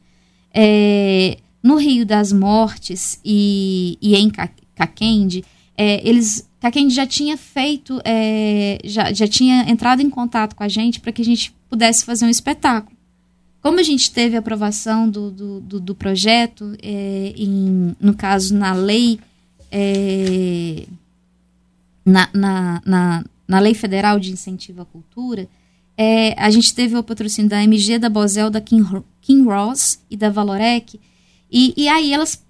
É, 0.54 1.38
no 1.62 1.76
Rio 1.76 2.06
das 2.06 2.32
Mortes 2.32 3.20
e, 3.24 3.98
e 4.00 4.14
em 4.16 4.30
Caquende, 4.74 5.44
é, 5.76 6.06
eles 6.08 6.48
Caquende 6.60 6.94
já 6.94 7.06
tinha 7.06 7.38
feito, 7.38 8.00
é, 8.04 8.78
já, 8.84 9.12
já 9.12 9.26
tinha 9.26 9.62
entrado 9.68 10.02
em 10.02 10.10
contato 10.10 10.54
com 10.54 10.62
a 10.62 10.68
gente 10.68 11.00
para 11.00 11.10
que 11.10 11.22
a 11.22 11.24
gente 11.24 11.54
pudesse 11.70 12.04
fazer 12.04 12.26
um 12.26 12.28
espetáculo. 12.28 12.94
Como 13.62 13.78
a 13.78 13.82
gente 13.82 14.10
teve 14.10 14.36
aprovação 14.36 15.08
do, 15.08 15.30
do, 15.30 15.60
do, 15.60 15.80
do 15.80 15.94
projeto, 15.94 16.76
é, 16.82 17.32
em, 17.36 17.94
no 18.00 18.14
caso, 18.14 18.54
na 18.54 18.72
lei, 18.74 19.18
é, 19.70 20.86
na, 22.04 22.28
na, 22.34 22.82
na, 22.84 23.24
na, 23.46 23.58
Lei 23.58 23.74
Federal 23.74 24.18
de 24.18 24.32
Incentivo 24.32 24.82
à 24.82 24.84
Cultura, 24.84 25.48
é, 25.96 26.34
a 26.42 26.50
gente 26.50 26.74
teve 26.74 26.96
o 26.96 27.02
patrocínio 27.02 27.50
da 27.50 27.62
MG, 27.62 27.98
da 27.98 28.08
Bosel, 28.08 28.50
da 28.50 28.60
King, 28.60 29.02
King 29.20 29.46
Ross 29.46 29.98
e 30.10 30.16
da 30.16 30.30
Valorec, 30.30 30.98
e, 31.50 31.74
e 31.76 31.88
aí 31.88 32.12
elas 32.12 32.42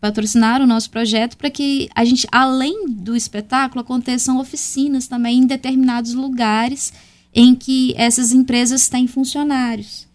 patrocinaram 0.00 0.66
o 0.66 0.68
nosso 0.68 0.90
projeto 0.90 1.36
para 1.38 1.48
que 1.48 1.88
a 1.94 2.04
gente, 2.04 2.26
além 2.30 2.86
do 2.88 3.16
espetáculo, 3.16 3.80
aconteçam 3.80 4.38
oficinas 4.38 5.06
também 5.06 5.38
em 5.38 5.46
determinados 5.46 6.12
lugares 6.12 6.92
em 7.32 7.54
que 7.54 7.94
essas 7.96 8.32
empresas 8.32 8.88
têm 8.88 9.06
funcionários. 9.06 10.06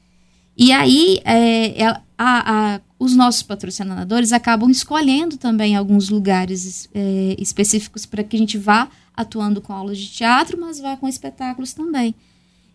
E 0.55 0.71
aí 0.71 1.19
é, 1.25 1.81
é 1.81 1.87
a, 1.87 2.03
a, 2.75 2.81
os 2.99 3.15
nossos 3.15 3.41
patrocinadores 3.41 4.31
acabam 4.31 4.69
escolhendo 4.69 5.37
também 5.37 5.75
alguns 5.75 6.09
lugares 6.09 6.87
é, 6.93 7.35
específicos 7.39 8.05
para 8.05 8.23
que 8.23 8.35
a 8.35 8.39
gente 8.39 8.57
vá 8.57 8.89
atuando 9.15 9.59
com 9.59 9.73
aulas 9.73 9.97
de 9.97 10.07
teatro, 10.07 10.59
mas 10.59 10.79
vá 10.79 10.95
com 10.95 11.07
espetáculos 11.07 11.73
também. 11.73 12.13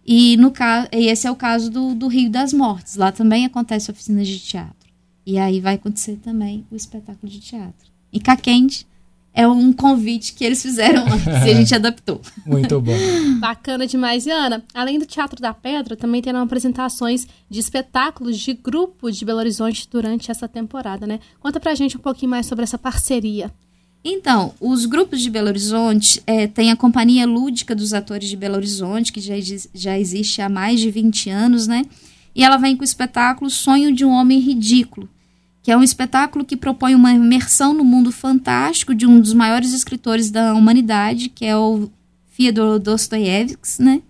E 0.07 0.37
no 0.37 0.51
caso, 0.51 0.89
esse 0.93 1.27
é 1.27 1.31
o 1.31 1.37
caso 1.37 1.71
do, 1.71 1.95
do 1.95 2.09
Rio 2.09 2.29
das 2.29 2.53
Mortes. 2.53 2.97
Lá 2.97 3.13
também 3.13 3.47
acontece 3.47 3.91
oficinas 3.91 4.27
de 4.27 4.39
teatro. 4.39 4.84
E 5.27 5.39
aí 5.39 5.61
vai 5.61 5.75
acontecer 5.75 6.17
também 6.23 6.67
o 6.71 6.77
espetáculo 6.77 7.31
de 7.31 7.41
teatro. 7.41 7.91
E 8.13 8.21
Caquende 8.21 8.87
é 9.33 9.49
um 9.49 9.73
convite 9.73 10.33
que 10.35 10.45
eles 10.45 10.63
fizeram 10.63 11.03
antes 11.11 11.27
e 11.27 11.51
a 11.51 11.55
gente 11.55 11.75
adaptou. 11.75 12.21
Muito 12.47 12.81
bom. 12.81 12.97
Bacana 13.41 13.87
demais. 13.87 14.27
E 14.27 14.31
Ana, 14.31 14.63
além 14.73 14.99
do 14.99 15.07
Teatro 15.07 15.41
da 15.41 15.53
Pedra, 15.53 15.97
também 15.97 16.23
terão 16.23 16.41
apresentações 16.41 17.27
de 17.51 17.59
espetáculos 17.59 18.39
de 18.39 18.55
grupo 18.55 19.11
de 19.11 19.25
Belo 19.25 19.41
Horizonte 19.41 19.89
durante 19.91 20.31
essa 20.31 20.47
temporada, 20.47 21.07
né? 21.07 21.19
Conta 21.41 21.59
pra 21.59 21.75
gente 21.75 21.97
um 21.97 22.01
pouquinho 22.01 22.31
mais 22.31 22.47
sobre 22.47 22.63
essa 22.63 22.79
parceria. 22.79 23.51
Então, 24.05 24.55
os 24.61 24.85
grupos 24.85 25.23
de 25.23 25.31
Belo 25.31 25.49
Horizonte 25.49 26.23
é, 26.27 26.47
tem 26.47 26.71
a 26.71 26.77
Companhia 26.77 27.27
Lúdica 27.27 27.75
dos 27.75 27.95
Atores 27.95 28.29
de 28.29 28.37
Belo 28.37 28.57
Horizonte, 28.57 29.11
que 29.11 29.21
já, 29.21 29.35
já 29.73 29.99
existe 29.99 30.43
há 30.43 30.49
mais 30.49 30.79
de 30.79 30.91
20 30.91 31.31
anos, 31.31 31.67
né? 31.67 31.87
E 32.35 32.43
ela 32.43 32.57
vem 32.57 32.77
com 32.77 32.83
o 32.83 32.85
espetáculo 32.85 33.49
Sonho 33.49 33.95
de 33.95 34.05
um 34.05 34.11
Homem 34.11 34.41
Ridículo, 34.41 35.09
que 35.63 35.71
é 35.71 35.77
um 35.77 35.83
espetáculo 35.83 36.45
que 36.45 36.57
propõe 36.57 36.95
uma 36.95 37.13
imersão 37.13 37.73
no 37.73 37.85
mundo 37.85 38.11
fantástico 38.11 38.95
de 38.95 39.07
um 39.07 39.21
dos 39.21 39.33
maiores 39.33 39.73
escritores 39.73 40.31
da 40.31 40.55
humanidade, 40.55 41.29
que 41.29 41.45
é 41.45 41.57
o 41.57 41.91
Fyodor 42.31 42.79
Dostoiévski, 42.79 43.83
né? 43.83 44.03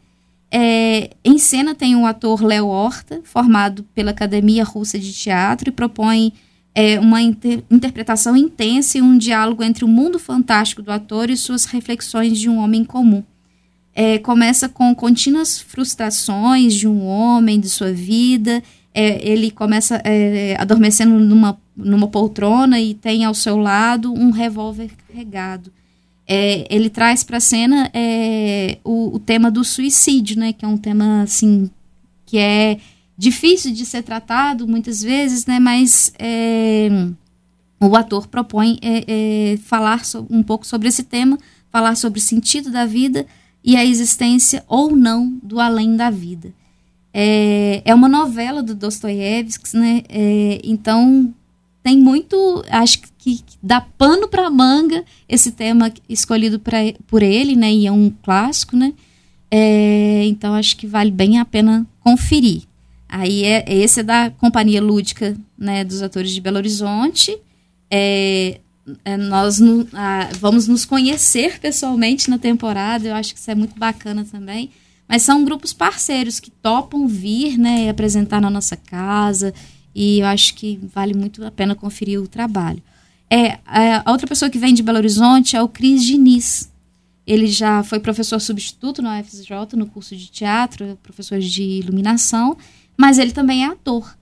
É, 0.51 1.11
em 1.25 1.37
cena 1.37 1.75
tem 1.75 1.97
o 1.97 2.07
ator 2.07 2.43
Léo 2.43 2.69
Horta, 2.69 3.21
formado 3.25 3.83
pela 3.95 4.13
Academia 4.13 4.65
Russa 4.65 4.99
de 4.99 5.13
Teatro, 5.13 5.69
e 5.69 5.73
propõe 5.73 6.33
é, 6.75 6.99
uma 6.99 7.21
inter 7.21 7.63
interpretação 7.71 8.37
intensa 8.37 8.99
e 8.99 9.03
um 9.03 9.19
diálogo 9.19 9.63
entre 9.63 9.85
o 9.85 9.89
mundo 9.89 10.19
fantástico 10.19 10.81
do 10.83 10.91
ator 10.91 11.29
e 11.29 11.37
suas 11.37 11.65
reflexões 11.65 12.39
de 12.39 12.49
um 12.49 12.59
homem 12.59 12.85
comum. 12.85 13.23
É, 13.95 14.19
começa 14.19 14.69
com 14.69 14.93
contínuas 14.95 15.61
frustrações 15.61 16.75
de 16.75 16.89
um 16.89 17.07
homem, 17.07 17.61
de 17.61 17.69
sua 17.69 17.93
vida, 17.93 18.63
é, 18.95 19.29
ele 19.29 19.51
começa 19.51 20.01
é, 20.05 20.57
adormecendo 20.59 21.19
numa, 21.19 21.61
numa 21.77 22.07
poltrona 22.07 22.81
e 22.81 22.95
tem 22.95 23.25
ao 23.25 23.35
seu 23.35 23.57
lado 23.57 24.13
um 24.13 24.31
revólver 24.31 24.91
carregado. 25.09 25.73
É, 26.27 26.67
ele 26.71 26.89
traz 26.89 27.23
para 27.23 27.37
a 27.37 27.41
cena 27.41 27.91
é, 27.93 28.79
o, 28.85 29.17
o, 29.17 29.19
tema 29.19 29.51
do 29.51 29.65
suicídio, 29.65 30.39
né, 30.39 30.53
que 30.53 30.65
é 30.65 30.69
um 30.69 30.79
tema 30.79 31.23
assim 31.23 31.69
que 32.25 32.39
é 32.39 32.79
difícil 33.19 33.73
de 33.73 33.85
ser 33.85 34.03
tratado 34.03 34.67
muitas 34.67 35.03
vezes, 35.03 35.45
né, 35.45 35.59
mas 35.59 36.13
é, 36.19 36.89
o 37.79 37.95
ator 37.95 38.27
propõe 38.27 38.79
falar 39.65 40.05
so, 40.05 40.27
um 40.31 40.43
pouco 40.43 40.67
sobre 40.67 40.89
esse 40.89 41.03
tema, 41.03 41.39
falar 41.71 41.95
sobre 41.97 42.19
o 42.19 42.23
sentido 42.23 42.71
da 42.71 42.87
vida 42.87 43.27
e 43.65 43.77
a 43.77 43.85
existência 43.85 44.63
ou 44.69 44.95
não 44.95 45.39
do 45.43 45.59
além 45.59 45.97
da 45.97 46.11
vida. 46.11 46.53
É, 47.13 47.81
é 47.85 47.95
uma 47.95 48.09
novela 48.09 48.63
do 48.63 48.75
Dostoiévski, 48.75 49.77
né? 49.77 50.03
É, 50.09 50.61
então 50.63 51.33
tem 51.83 51.97
muito, 51.97 52.65
acho 52.69 53.01
que, 53.17 53.41
dá 53.63 53.81
pano 53.81 54.29
para 54.29 54.51
manga 54.51 55.03
esse 55.29 55.53
tema 55.53 55.93
escolhido 56.09 56.59
pra, 56.59 56.79
por 57.07 57.23
ele, 57.23 57.57
né? 57.57 57.73
E 57.73 57.87
é 57.87 57.93
um 57.93 58.11
clássico, 58.23 58.77
né? 58.77 58.93
É, 59.51 60.25
então 60.27 60.53
acho 60.55 60.77
que 60.77 60.87
vale 60.87 61.11
bem 61.11 61.39
a 61.39 61.45
pena 61.45 61.87
conferir. 62.01 62.63
Aí 63.09 63.45
é, 63.45 63.65
esse 63.73 64.01
é 64.01 64.03
da 64.03 64.31
Companhia 64.31 64.83
Lúdica, 64.83 65.37
né? 65.57 65.85
Dos 65.85 66.03
atores 66.03 66.33
de 66.33 66.41
Belo 66.41 66.57
Horizonte. 66.57 67.39
É, 67.91 68.61
nós 69.19 69.59
no, 69.59 69.87
a, 69.93 70.29
vamos 70.39 70.69
nos 70.69 70.85
conhecer 70.85 71.59
pessoalmente 71.59 72.29
na 72.29 72.39
temporada. 72.39 73.09
Eu 73.09 73.15
acho 73.15 73.35
que 73.35 73.41
isso 73.41 73.51
é 73.51 73.55
muito 73.55 73.79
bacana 73.79 74.25
também. 74.31 74.71
Mas 75.09 75.23
são 75.23 75.45
grupos 75.45 75.73
parceiros 75.73 76.41
que 76.41 76.51
topam 76.51 77.07
vir, 77.07 77.59
né, 77.59 77.85
e 77.85 77.89
apresentar 77.89 78.41
na 78.41 78.51
nossa 78.51 78.77
casa. 78.77 79.53
E 79.95 80.21
eu 80.21 80.27
acho 80.27 80.55
que 80.55 80.79
vale 80.95 81.15
muito 81.15 81.45
a 81.45 81.51
pena 81.51 81.75
conferir 81.75 82.21
o 82.21 82.27
trabalho. 82.27 82.83
É, 83.31 83.59
a 83.67 84.11
outra 84.11 84.27
pessoa 84.27 84.51
que 84.51 84.59
vem 84.59 84.75
de 84.75 84.83
Belo 84.83 84.99
Horizonte 84.99 85.57
é 85.57 85.63
o 85.63 85.69
Cris 85.69 86.05
Diniz. 86.05 86.71
Ele 87.27 87.47
já 87.47 87.83
foi 87.83 87.99
professor 87.99 88.39
substituto 88.39 89.01
na 89.01 89.19
UFSJ, 89.21 89.51
no 89.77 89.87
curso 89.87 90.15
de 90.15 90.31
teatro, 90.31 90.99
professor 91.03 91.39
de 91.39 91.63
iluminação, 91.63 92.57
mas 92.97 93.19
ele 93.19 93.33
também 93.33 93.65
é 93.65 93.69
ator. 93.69 94.15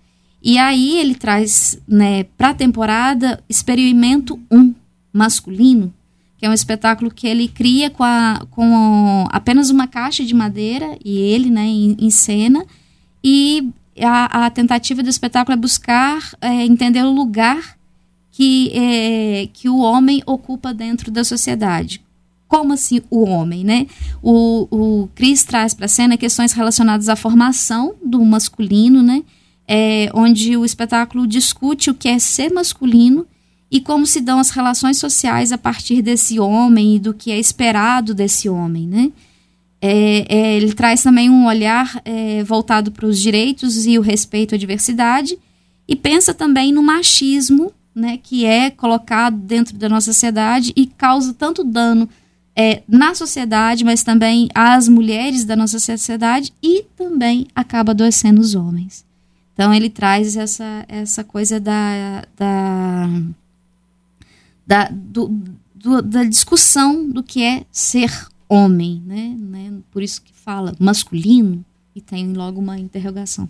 E 0.42 0.58
aí 0.58 0.98
ele 0.98 1.14
traz 1.14 1.78
né, 1.86 2.24
para 2.24 2.48
a 2.48 2.54
temporada 2.54 3.42
Experimento 3.48 4.40
1 4.50 4.74
masculino, 5.12 5.94
que 6.36 6.44
é 6.44 6.50
um 6.50 6.52
espetáculo 6.52 7.12
que 7.12 7.28
ele 7.28 7.46
cria 7.46 7.88
com, 7.88 8.02
a, 8.02 8.44
com 8.50 9.24
apenas 9.30 9.70
uma 9.70 9.86
caixa 9.86 10.24
de 10.24 10.34
madeira 10.34 10.98
e 11.04 11.16
ele 11.16 11.48
né, 11.48 11.64
em, 11.64 11.96
em 11.96 12.10
cena. 12.10 12.66
E 13.22 13.70
a, 14.00 14.46
a, 14.46 14.50
tentativa 14.50 15.02
do 15.02 15.08
espetáculo 15.08 15.54
é 15.54 15.60
buscar 15.60 16.34
é, 16.40 16.64
entender 16.64 17.04
o 17.04 17.12
lugar 17.12 17.78
que, 18.32 18.72
é, 18.74 19.48
que 19.52 19.68
o 19.68 19.78
homem 19.78 20.22
ocupa 20.26 20.74
dentro 20.74 21.12
da 21.12 21.22
sociedade. 21.22 22.02
Como 22.48 22.72
assim 22.72 23.00
o 23.08 23.22
homem, 23.22 23.64
né? 23.64 23.86
O, 24.20 24.66
o 24.70 25.08
Chris 25.14 25.44
traz 25.44 25.72
para 25.72 25.86
a 25.86 25.88
cena 25.88 26.18
questões 26.18 26.52
relacionadas 26.52 27.08
à 27.08 27.16
formação 27.16 27.94
do 28.04 28.22
masculino, 28.24 29.02
né? 29.02 29.22
É, 29.74 30.10
onde 30.12 30.54
o 30.54 30.66
espetáculo 30.66 31.26
discute 31.26 31.88
o 31.88 31.94
que 31.94 32.06
é 32.06 32.18
ser 32.18 32.52
masculino 32.52 33.26
e 33.70 33.80
como 33.80 34.06
se 34.06 34.20
dão 34.20 34.38
as 34.38 34.50
relações 34.50 34.98
sociais 34.98 35.50
a 35.50 35.56
partir 35.56 36.02
desse 36.02 36.38
homem 36.38 36.96
e 36.96 36.98
do 36.98 37.14
que 37.14 37.30
é 37.30 37.38
esperado 37.38 38.14
desse 38.14 38.50
homem, 38.50 38.86
né? 38.86 39.10
É, 39.80 40.26
é, 40.28 40.56
ele 40.56 40.74
traz 40.74 41.02
também 41.02 41.30
um 41.30 41.46
olhar 41.46 42.00
é, 42.04 42.44
voltado 42.44 42.92
para 42.92 43.06
os 43.06 43.18
direitos 43.18 43.86
e 43.86 43.98
o 43.98 44.02
respeito 44.02 44.54
à 44.54 44.58
diversidade 44.58 45.38
e 45.88 45.96
pensa 45.96 46.34
também 46.34 46.70
no 46.70 46.82
machismo, 46.82 47.72
né, 47.94 48.18
que 48.22 48.44
é 48.44 48.70
colocado 48.70 49.36
dentro 49.36 49.76
da 49.76 49.88
nossa 49.88 50.12
sociedade 50.12 50.72
e 50.76 50.86
causa 50.86 51.34
tanto 51.34 51.64
dano 51.64 52.08
é, 52.54 52.82
na 52.86 53.14
sociedade, 53.14 53.84
mas 53.84 54.04
também 54.04 54.48
às 54.54 54.86
mulheres 54.86 55.44
da 55.44 55.56
nossa 55.56 55.78
sociedade 55.80 56.52
e 56.62 56.84
também 56.96 57.48
acaba 57.54 57.92
adoecendo 57.92 58.40
os 58.40 58.54
homens. 58.54 59.04
Então 59.54 59.72
ele 59.72 59.90
traz 59.90 60.36
essa, 60.36 60.84
essa 60.88 61.22
coisa 61.22 61.60
da, 61.60 62.24
da 62.36 63.08
da, 64.66 64.88
do, 64.90 65.28
do, 65.74 66.02
da 66.02 66.24
discussão 66.24 67.08
do 67.08 67.22
que 67.22 67.42
é 67.42 67.64
ser 67.70 68.10
homem, 68.48 69.02
né? 69.04 69.36
né? 69.38 69.72
Por 69.90 70.02
isso 70.02 70.22
que 70.22 70.32
fala 70.32 70.74
masculino 70.78 71.64
e 71.94 72.00
tem 72.00 72.32
logo 72.32 72.60
uma 72.60 72.78
interrogação. 72.78 73.48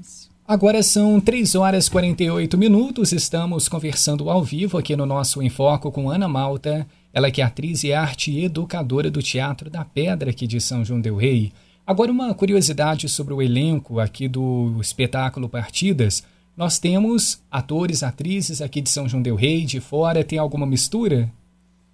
Isso. 0.00 0.30
Agora 0.46 0.82
são 0.82 1.20
3 1.20 1.54
horas 1.54 1.86
e 1.86 1.90
48 1.90 2.58
minutos. 2.58 3.12
Estamos 3.12 3.68
conversando 3.68 4.28
ao 4.28 4.42
vivo 4.42 4.78
aqui 4.78 4.96
no 4.96 5.06
nosso 5.06 5.40
Enfoco 5.40 5.92
com 5.92 6.10
Ana 6.10 6.26
Malta. 6.26 6.86
Ela 7.12 7.30
que 7.30 7.40
é 7.40 7.44
atriz 7.44 7.84
e 7.84 7.92
arte 7.92 8.32
e 8.32 8.44
educadora 8.44 9.10
do 9.10 9.22
Teatro 9.22 9.70
da 9.70 9.84
Pedra 9.84 10.30
aqui 10.30 10.48
de 10.48 10.60
São 10.60 10.84
João 10.84 11.00
del 11.00 11.16
Rei. 11.16 11.52
Agora 11.90 12.12
uma 12.12 12.32
curiosidade 12.32 13.08
sobre 13.08 13.34
o 13.34 13.42
elenco 13.42 13.98
aqui 13.98 14.28
do 14.28 14.76
espetáculo 14.80 15.48
Partidas. 15.48 16.22
Nós 16.56 16.78
temos 16.78 17.42
atores, 17.50 18.04
atrizes 18.04 18.62
aqui 18.62 18.80
de 18.80 18.88
São 18.88 19.08
João 19.08 19.20
del 19.20 19.34
Rei, 19.34 19.64
de 19.64 19.80
fora. 19.80 20.22
Tem 20.22 20.38
alguma 20.38 20.64
mistura? 20.64 21.28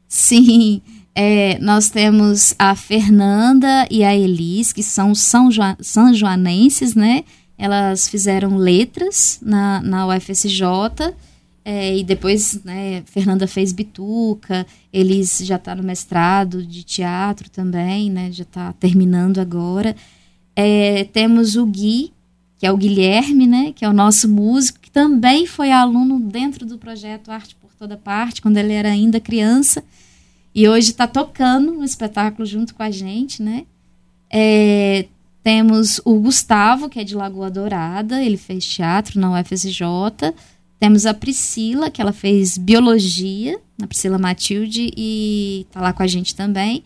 Sim, 0.07 0.83
é, 1.15 1.59
nós 1.61 1.88
temos 1.88 2.55
a 2.59 2.76
Fernanda 2.76 3.88
e 3.91 4.05
a 4.05 4.15
Elis, 4.15 4.71
que 4.71 4.83
são 4.83 5.15
são, 5.15 5.49
são 5.81 6.12
joanenses, 6.12 6.95
né? 6.95 7.25
Elas 7.57 8.07
fizeram 8.07 8.59
letras 8.59 9.38
na, 9.41 9.81
na 9.81 10.07
UFSJ 10.09 10.61
é, 11.68 11.99
e 11.99 12.04
depois 12.04 12.62
né, 12.62 13.02
Fernanda 13.06 13.49
fez 13.49 13.73
bituca, 13.73 14.64
eles 14.92 15.40
já 15.42 15.56
está 15.56 15.75
no 15.75 15.82
mestrado 15.82 16.64
de 16.64 16.85
teatro 16.85 17.50
também, 17.50 18.08
né, 18.08 18.30
já 18.30 18.44
está 18.44 18.73
terminando 18.75 19.40
agora. 19.40 19.96
É, 20.54 21.02
temos 21.12 21.56
o 21.56 21.66
Gui, 21.66 22.12
que 22.56 22.66
é 22.66 22.70
o 22.70 22.76
Guilherme, 22.76 23.49
né, 23.49 23.73
que 23.75 23.85
é 23.85 23.88
o 23.88 23.92
nosso 23.92 24.28
músico, 24.28 24.78
que 24.78 24.92
também 24.92 25.44
foi 25.44 25.73
aluno 25.73 26.20
dentro 26.20 26.64
do 26.64 26.78
projeto 26.78 27.32
Arte 27.32 27.56
por 27.56 27.75
Toda 27.75 27.96
Parte, 27.96 28.40
quando 28.40 28.58
ele 28.58 28.73
era 28.73 28.90
ainda 28.90 29.18
criança, 29.18 29.82
e 30.54 30.68
hoje 30.68 30.92
está 30.92 31.08
tocando 31.08 31.73
no 31.73 31.82
espetáculo 31.82 32.46
junto 32.46 32.76
com 32.76 32.82
a 32.85 32.92
gente, 32.92 33.42
né. 33.42 33.64
É, 34.30 35.06
temos 35.42 36.00
o 36.04 36.14
Gustavo, 36.20 36.88
que 36.88 37.00
é 37.00 37.04
de 37.04 37.16
Lagoa 37.16 37.50
Dourada, 37.50 38.23
ele 38.23 38.37
fez 38.37 38.64
teatro 38.64 39.18
na 39.18 39.32
UFSJ. 39.32 39.82
Temos 40.78 41.06
a 41.06 41.14
Priscila, 41.14 41.90
que 41.90 42.02
ela 42.02 42.12
fez 42.12 42.59
biologia, 42.59 43.59
na 43.78 43.87
Priscila 43.87 44.18
Matilde, 44.18 44.92
e 44.97 45.66
tá 45.71 45.80
lá 45.80 45.92
com 45.92 46.02
a 46.02 46.06
gente 46.06 46.35
também. 46.35 46.85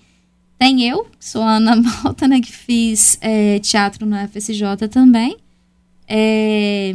Tem 0.59 0.89
eu, 0.89 1.07
sou 1.19 1.43
a 1.43 1.57
Ana 1.57 1.75
Malta, 1.81 2.29
né, 2.29 2.41
que 2.41 2.53
fiz 2.53 3.19
é, 3.21 3.59
teatro 3.59 4.07
na 4.07 4.25
UFSJ 4.25 4.89
também. 4.91 5.37
É, 6.07 6.95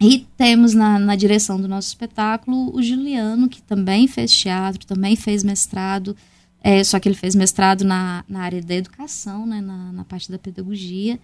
e 0.00 0.26
temos 0.36 0.74
na, 0.74 0.98
na 0.98 1.16
direção 1.16 1.60
do 1.60 1.68
nosso 1.68 1.88
espetáculo 1.88 2.74
o 2.74 2.82
Juliano, 2.82 3.48
que 3.48 3.60
também 3.60 4.06
fez 4.06 4.32
teatro, 4.32 4.86
também 4.86 5.16
fez 5.16 5.42
mestrado, 5.42 6.16
é, 6.62 6.82
só 6.84 6.98
que 6.98 7.08
ele 7.08 7.16
fez 7.16 7.34
mestrado 7.34 7.84
na, 7.84 8.24
na 8.28 8.40
área 8.40 8.62
da 8.62 8.74
educação, 8.74 9.44
né, 9.46 9.60
na, 9.60 9.92
na 9.92 10.04
parte 10.04 10.30
da 10.30 10.38
pedagogia. 10.38 11.18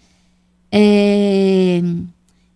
É, 0.71 1.81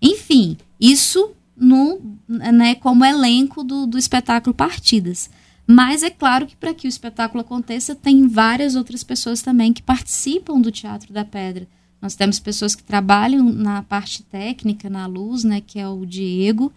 enfim, 0.02 0.56
isso 0.80 1.32
no, 1.58 2.00
né, 2.28 2.74
como 2.76 3.04
elenco 3.04 3.64
do, 3.64 3.86
do 3.86 3.98
espetáculo 3.98 4.54
Partidas. 4.54 5.30
Mas 5.66 6.02
é 6.02 6.08
claro 6.08 6.46
que 6.46 6.56
para 6.56 6.72
que 6.72 6.86
o 6.86 6.88
espetáculo 6.88 7.42
aconteça, 7.42 7.94
tem 7.94 8.26
várias 8.26 8.74
outras 8.74 9.04
pessoas 9.04 9.42
também 9.42 9.72
que 9.72 9.82
participam 9.82 10.60
do 10.60 10.72
Teatro 10.72 11.12
da 11.12 11.24
Pedra. 11.24 11.68
Nós 12.00 12.14
temos 12.14 12.38
pessoas 12.38 12.74
que 12.74 12.82
trabalham 12.82 13.52
na 13.52 13.82
parte 13.82 14.22
técnica, 14.22 14.88
na 14.88 15.06
luz, 15.06 15.44
né, 15.44 15.60
que 15.60 15.78
é 15.78 15.86
o 15.88 16.06
Diego. 16.06 16.72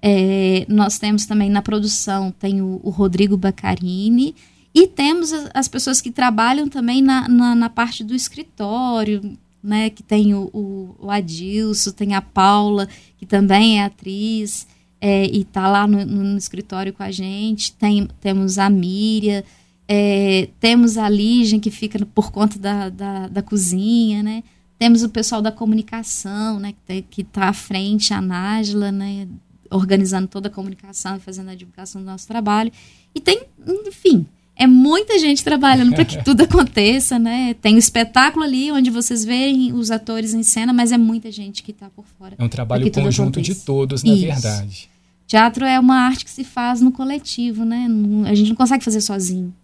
É, 0.00 0.64
nós 0.68 0.98
temos 0.98 1.26
também 1.26 1.50
na 1.50 1.62
produção, 1.62 2.30
tem 2.30 2.62
o, 2.62 2.80
o 2.84 2.90
Rodrigo 2.90 3.36
Baccarini, 3.36 4.34
e 4.74 4.86
temos 4.86 5.32
as 5.54 5.66
pessoas 5.66 6.02
que 6.02 6.10
trabalham 6.10 6.68
também 6.68 7.00
na, 7.00 7.26
na, 7.28 7.54
na 7.54 7.70
parte 7.70 8.04
do 8.04 8.14
escritório, 8.14 9.36
né? 9.66 9.90
Que 9.90 10.02
tem 10.02 10.34
o, 10.34 10.50
o, 10.52 10.96
o, 10.98 11.10
Adilson, 11.10 11.90
tem 11.90 12.14
a 12.14 12.22
Paula, 12.22 12.88
que 13.18 13.26
também 13.26 13.80
é 13.80 13.84
atriz 13.84 14.66
é, 15.00 15.26
e 15.26 15.42
está 15.42 15.68
lá 15.68 15.86
no, 15.86 16.04
no, 16.04 16.38
escritório 16.38 16.92
com 16.92 17.02
a 17.02 17.10
gente. 17.10 17.72
Tem, 17.72 18.08
temos 18.20 18.58
a 18.58 18.70
Míria, 18.70 19.44
é, 19.88 20.48
temos 20.60 20.96
a 20.96 21.08
Lígia, 21.08 21.60
que 21.60 21.70
fica 21.70 22.04
por 22.06 22.30
conta 22.30 22.58
da, 22.58 22.88
da, 22.88 23.28
da, 23.28 23.42
cozinha, 23.42 24.22
né? 24.22 24.42
Temos 24.78 25.02
o 25.02 25.08
pessoal 25.08 25.42
da 25.42 25.52
comunicação, 25.52 26.60
né? 26.60 26.74
Que 27.10 27.22
está 27.22 27.48
à 27.48 27.52
frente, 27.52 28.14
a 28.14 28.20
Nájila, 28.20 28.92
né? 28.92 29.26
Organizando 29.70 30.28
toda 30.28 30.48
a 30.48 30.50
comunicação 30.50 31.16
e 31.16 31.20
fazendo 31.20 31.50
a 31.50 31.54
divulgação 31.54 32.00
do 32.00 32.06
nosso 32.06 32.26
trabalho. 32.26 32.70
E 33.14 33.20
tem, 33.20 33.42
enfim, 33.86 34.26
é 34.56 34.66
muita 34.66 35.18
gente 35.18 35.44
trabalhando 35.44 35.94
para 35.94 36.04
que 36.04 36.24
tudo 36.24 36.42
aconteça, 36.42 37.18
né? 37.18 37.54
Tem 37.60 37.74
o 37.74 37.76
um 37.76 37.78
espetáculo 37.78 38.42
ali 38.42 38.72
onde 38.72 38.90
vocês 38.90 39.22
veem 39.22 39.72
os 39.74 39.90
atores 39.90 40.32
em 40.32 40.42
cena, 40.42 40.72
mas 40.72 40.92
é 40.92 40.98
muita 40.98 41.30
gente 41.30 41.62
que 41.62 41.72
está 41.72 41.90
por 41.90 42.06
fora. 42.18 42.34
É 42.38 42.42
um 42.42 42.48
trabalho 42.48 42.90
conjunto 42.90 43.42
de 43.42 43.54
todos, 43.54 44.02
na 44.02 44.14
Isso. 44.14 44.22
verdade. 44.22 44.88
Teatro 45.26 45.64
é 45.64 45.78
uma 45.78 45.96
arte 45.96 46.24
que 46.24 46.30
se 46.30 46.42
faz 46.42 46.80
no 46.80 46.90
coletivo, 46.90 47.64
né? 47.64 47.86
A 48.26 48.34
gente 48.34 48.48
não 48.48 48.56
consegue 48.56 48.82
fazer 48.82 49.02
sozinho, 49.02 49.54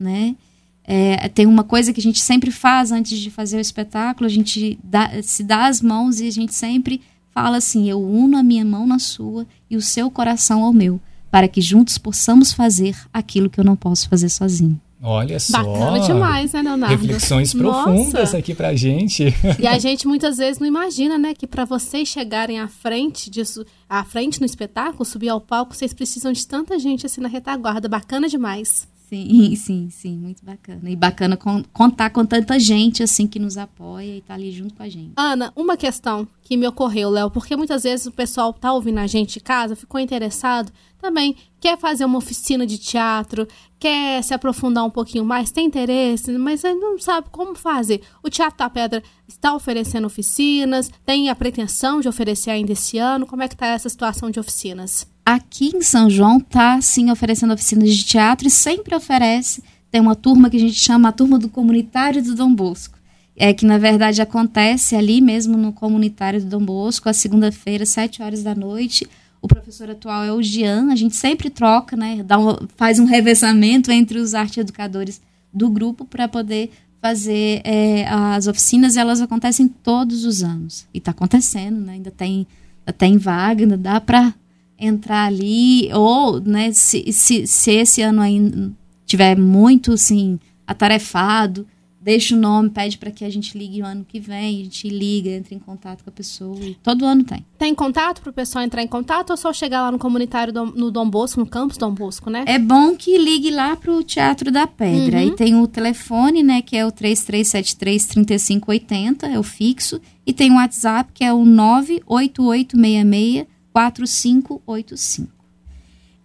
né? 0.00 0.34
É, 0.82 1.28
tem 1.28 1.44
uma 1.44 1.64
coisa 1.64 1.92
que 1.92 2.00
a 2.00 2.02
gente 2.02 2.20
sempre 2.20 2.50
faz 2.50 2.90
antes 2.90 3.18
de 3.18 3.30
fazer 3.30 3.58
o 3.58 3.60
espetáculo, 3.60 4.24
a 4.24 4.30
gente 4.30 4.78
dá, 4.82 5.22
se 5.22 5.44
dá 5.44 5.66
as 5.66 5.82
mãos 5.82 6.20
e 6.20 6.26
a 6.26 6.32
gente 6.32 6.54
sempre 6.54 7.02
fala 7.34 7.58
assim: 7.58 7.90
eu 7.90 8.00
uno 8.00 8.38
a 8.38 8.42
minha 8.42 8.64
mão 8.64 8.86
na 8.86 8.98
sua 8.98 9.46
e 9.68 9.76
o 9.76 9.82
seu 9.82 10.10
coração 10.10 10.62
ao 10.62 10.72
meu 10.72 10.98
para 11.30 11.48
que 11.48 11.60
juntos 11.60 11.98
possamos 11.98 12.52
fazer 12.52 12.96
aquilo 13.12 13.50
que 13.50 13.60
eu 13.60 13.64
não 13.64 13.76
posso 13.76 14.08
fazer 14.08 14.28
sozinho. 14.28 14.80
Olha 15.00 15.38
só. 15.38 15.62
Bacana 15.62 16.00
demais, 16.00 16.52
né, 16.52 16.62
Leonardo? 16.62 16.96
Reflexões 16.96 17.54
profundas 17.54 18.12
Nossa. 18.12 18.38
aqui 18.38 18.52
pra 18.54 18.74
gente. 18.74 19.32
E 19.60 19.66
a 19.66 19.78
gente 19.78 20.08
muitas 20.08 20.38
vezes 20.38 20.58
não 20.58 20.66
imagina, 20.66 21.16
né, 21.16 21.34
que 21.34 21.46
para 21.46 21.64
vocês 21.64 22.08
chegarem 22.08 22.58
à 22.58 22.66
frente 22.66 23.30
disso, 23.30 23.64
à 23.88 24.02
frente 24.02 24.40
no 24.40 24.46
espetáculo, 24.46 25.04
subir 25.04 25.28
ao 25.28 25.40
palco, 25.40 25.74
vocês 25.74 25.92
precisam 25.92 26.32
de 26.32 26.44
tanta 26.46 26.78
gente 26.78 27.06
assim 27.06 27.20
na 27.20 27.28
retaguarda. 27.28 27.88
Bacana 27.88 28.28
demais. 28.28 28.88
Sim, 29.08 29.54
sim, 29.56 29.88
sim, 29.90 30.16
muito 30.18 30.44
bacana. 30.44 30.88
E 30.88 30.94
bacana 30.94 31.36
con 31.36 31.62
contar 31.72 32.10
com 32.10 32.24
tanta 32.26 32.58
gente 32.58 33.02
assim 33.02 33.26
que 33.26 33.38
nos 33.38 33.56
apoia 33.56 34.16
e 34.16 34.20
tá 34.20 34.34
ali 34.34 34.52
junto 34.52 34.74
com 34.74 34.82
a 34.82 34.88
gente. 34.88 35.12
Ana, 35.16 35.52
uma 35.56 35.76
questão 35.76 36.28
que 36.42 36.56
me 36.56 36.66
ocorreu, 36.66 37.08
Léo, 37.10 37.30
porque 37.30 37.56
muitas 37.56 37.82
vezes 37.84 38.06
o 38.06 38.12
pessoal 38.12 38.52
tá 38.52 38.72
ouvindo 38.72 38.98
a 38.98 39.06
gente 39.06 39.34
de 39.34 39.40
casa, 39.40 39.74
ficou 39.74 39.98
interessado, 39.98 40.70
também 41.00 41.36
quer 41.60 41.78
fazer 41.78 42.04
uma 42.04 42.18
oficina 42.18 42.66
de 42.66 42.76
teatro, 42.76 43.46
quer 43.78 44.22
se 44.22 44.34
aprofundar 44.34 44.84
um 44.84 44.90
pouquinho 44.90 45.24
mais, 45.24 45.50
tem 45.50 45.66
interesse, 45.66 46.36
mas 46.36 46.62
não 46.62 46.98
sabe 46.98 47.28
como 47.30 47.54
fazer. 47.54 48.02
O 48.22 48.28
Teatro 48.28 48.58
da 48.58 48.70
Pedra 48.70 49.02
está 49.26 49.54
oferecendo 49.54 50.06
oficinas, 50.06 50.90
tem 51.04 51.30
a 51.30 51.34
pretensão 51.34 52.00
de 52.00 52.08
oferecer 52.08 52.50
ainda 52.50 52.72
esse 52.72 52.98
ano. 52.98 53.26
Como 53.26 53.42
é 53.42 53.48
que 53.48 53.54
está 53.54 53.66
essa 53.66 53.88
situação 53.88 54.30
de 54.30 54.40
oficinas? 54.40 55.06
Aqui 55.30 55.72
em 55.76 55.82
São 55.82 56.08
João 56.08 56.38
está 56.38 56.80
sim 56.80 57.10
oferecendo 57.10 57.52
oficinas 57.52 57.94
de 57.94 58.02
teatro 58.02 58.48
e 58.48 58.50
sempre 58.50 58.94
oferece. 58.94 59.62
Tem 59.90 60.00
uma 60.00 60.16
turma 60.16 60.48
que 60.48 60.56
a 60.56 60.60
gente 60.60 60.80
chama 60.80 61.10
a 61.10 61.12
turma 61.12 61.38
do 61.38 61.50
comunitário 61.50 62.22
do 62.22 62.34
Dom 62.34 62.54
Bosco. 62.54 62.98
É 63.36 63.52
que 63.52 63.66
na 63.66 63.76
verdade 63.76 64.22
acontece 64.22 64.96
ali 64.96 65.20
mesmo 65.20 65.58
no 65.58 65.70
comunitário 65.70 66.40
do 66.40 66.46
Dom 66.46 66.64
Bosco, 66.64 67.10
a 67.10 67.12
segunda-feira, 67.12 67.84
sete 67.84 68.22
horas 68.22 68.42
da 68.42 68.54
noite 68.54 69.06
o 69.42 69.46
professor 69.46 69.90
atual 69.90 70.24
é 70.24 70.32
o 70.32 70.42
Gian, 70.42 70.90
a 70.90 70.96
gente 70.96 71.14
sempre 71.14 71.50
troca, 71.50 71.94
né? 71.94 72.22
Dá 72.24 72.38
um, 72.38 72.56
faz 72.78 72.98
um 72.98 73.04
revezamento 73.04 73.92
entre 73.92 74.18
os 74.18 74.34
arte 74.34 74.60
educadores 74.60 75.20
do 75.52 75.68
grupo 75.68 76.06
para 76.06 76.26
poder 76.26 76.70
fazer 77.02 77.60
é, 77.64 78.08
as 78.08 78.46
oficinas 78.46 78.96
elas 78.96 79.20
acontecem 79.20 79.68
todos 79.68 80.24
os 80.24 80.42
anos. 80.42 80.86
E 80.92 80.96
está 80.96 81.10
acontecendo, 81.10 81.80
né? 81.80 81.92
Ainda 81.92 82.10
tem, 82.10 82.46
ainda 82.80 82.92
tem 82.96 83.18
vaga, 83.18 83.62
ainda 83.62 83.76
dá 83.76 84.00
para 84.00 84.34
entrar 84.78 85.26
ali. 85.26 85.90
Ou, 85.92 86.40
né, 86.40 86.72
se, 86.72 87.12
se, 87.12 87.46
se 87.46 87.70
esse 87.72 88.02
ano 88.02 88.20
ainda 88.20 88.72
tiver 89.04 89.36
muito, 89.36 89.92
assim, 89.92 90.38
atarefado, 90.66 91.66
deixa 92.00 92.34
o 92.34 92.38
nome, 92.38 92.70
pede 92.70 92.96
para 92.96 93.10
que 93.10 93.24
a 93.24 93.30
gente 93.30 93.58
ligue 93.58 93.82
o 93.82 93.84
ano 93.84 94.06
que 94.06 94.18
vem, 94.18 94.60
a 94.60 94.64
gente 94.64 94.88
liga, 94.88 95.28
entra 95.30 95.54
em 95.54 95.58
contato 95.58 96.02
com 96.02 96.08
a 96.08 96.12
pessoa. 96.12 96.58
todo 96.82 97.04
ano 97.04 97.22
tem. 97.22 97.44
Tem 97.58 97.74
contato 97.74 98.22
para 98.22 98.30
o 98.30 98.32
pessoal 98.32 98.64
entrar 98.64 98.82
em 98.82 98.86
contato 98.86 99.28
ou 99.28 99.36
só 99.36 99.52
chegar 99.52 99.82
lá 99.82 99.92
no 99.92 99.98
comunitário 99.98 100.50
do, 100.50 100.64
no 100.66 100.90
Dom 100.90 101.10
Bosco, 101.10 101.40
no 101.40 101.46
campus 101.46 101.76
Dom 101.76 101.92
Bosco, 101.92 102.30
né? 102.30 102.44
É 102.46 102.58
bom 102.58 102.96
que 102.96 103.18
ligue 103.18 103.50
lá 103.50 103.76
para 103.76 103.92
o 103.92 104.02
Teatro 104.02 104.50
da 104.50 104.66
Pedra. 104.66 105.18
Uhum. 105.18 105.22
Aí 105.22 105.36
tem 105.36 105.54
o 105.54 105.66
telefone, 105.66 106.42
né, 106.42 106.62
que 106.62 106.74
é 106.76 106.86
o 106.86 106.92
3373-3580, 106.92 109.24
é 109.24 109.38
o 109.38 109.42
fixo. 109.42 110.00
E 110.26 110.32
tem 110.32 110.50
o 110.50 110.54
WhatsApp, 110.54 111.12
que 111.12 111.22
é 111.24 111.30
o 111.32 111.44
98866 111.44 113.57
4585. 113.72 115.38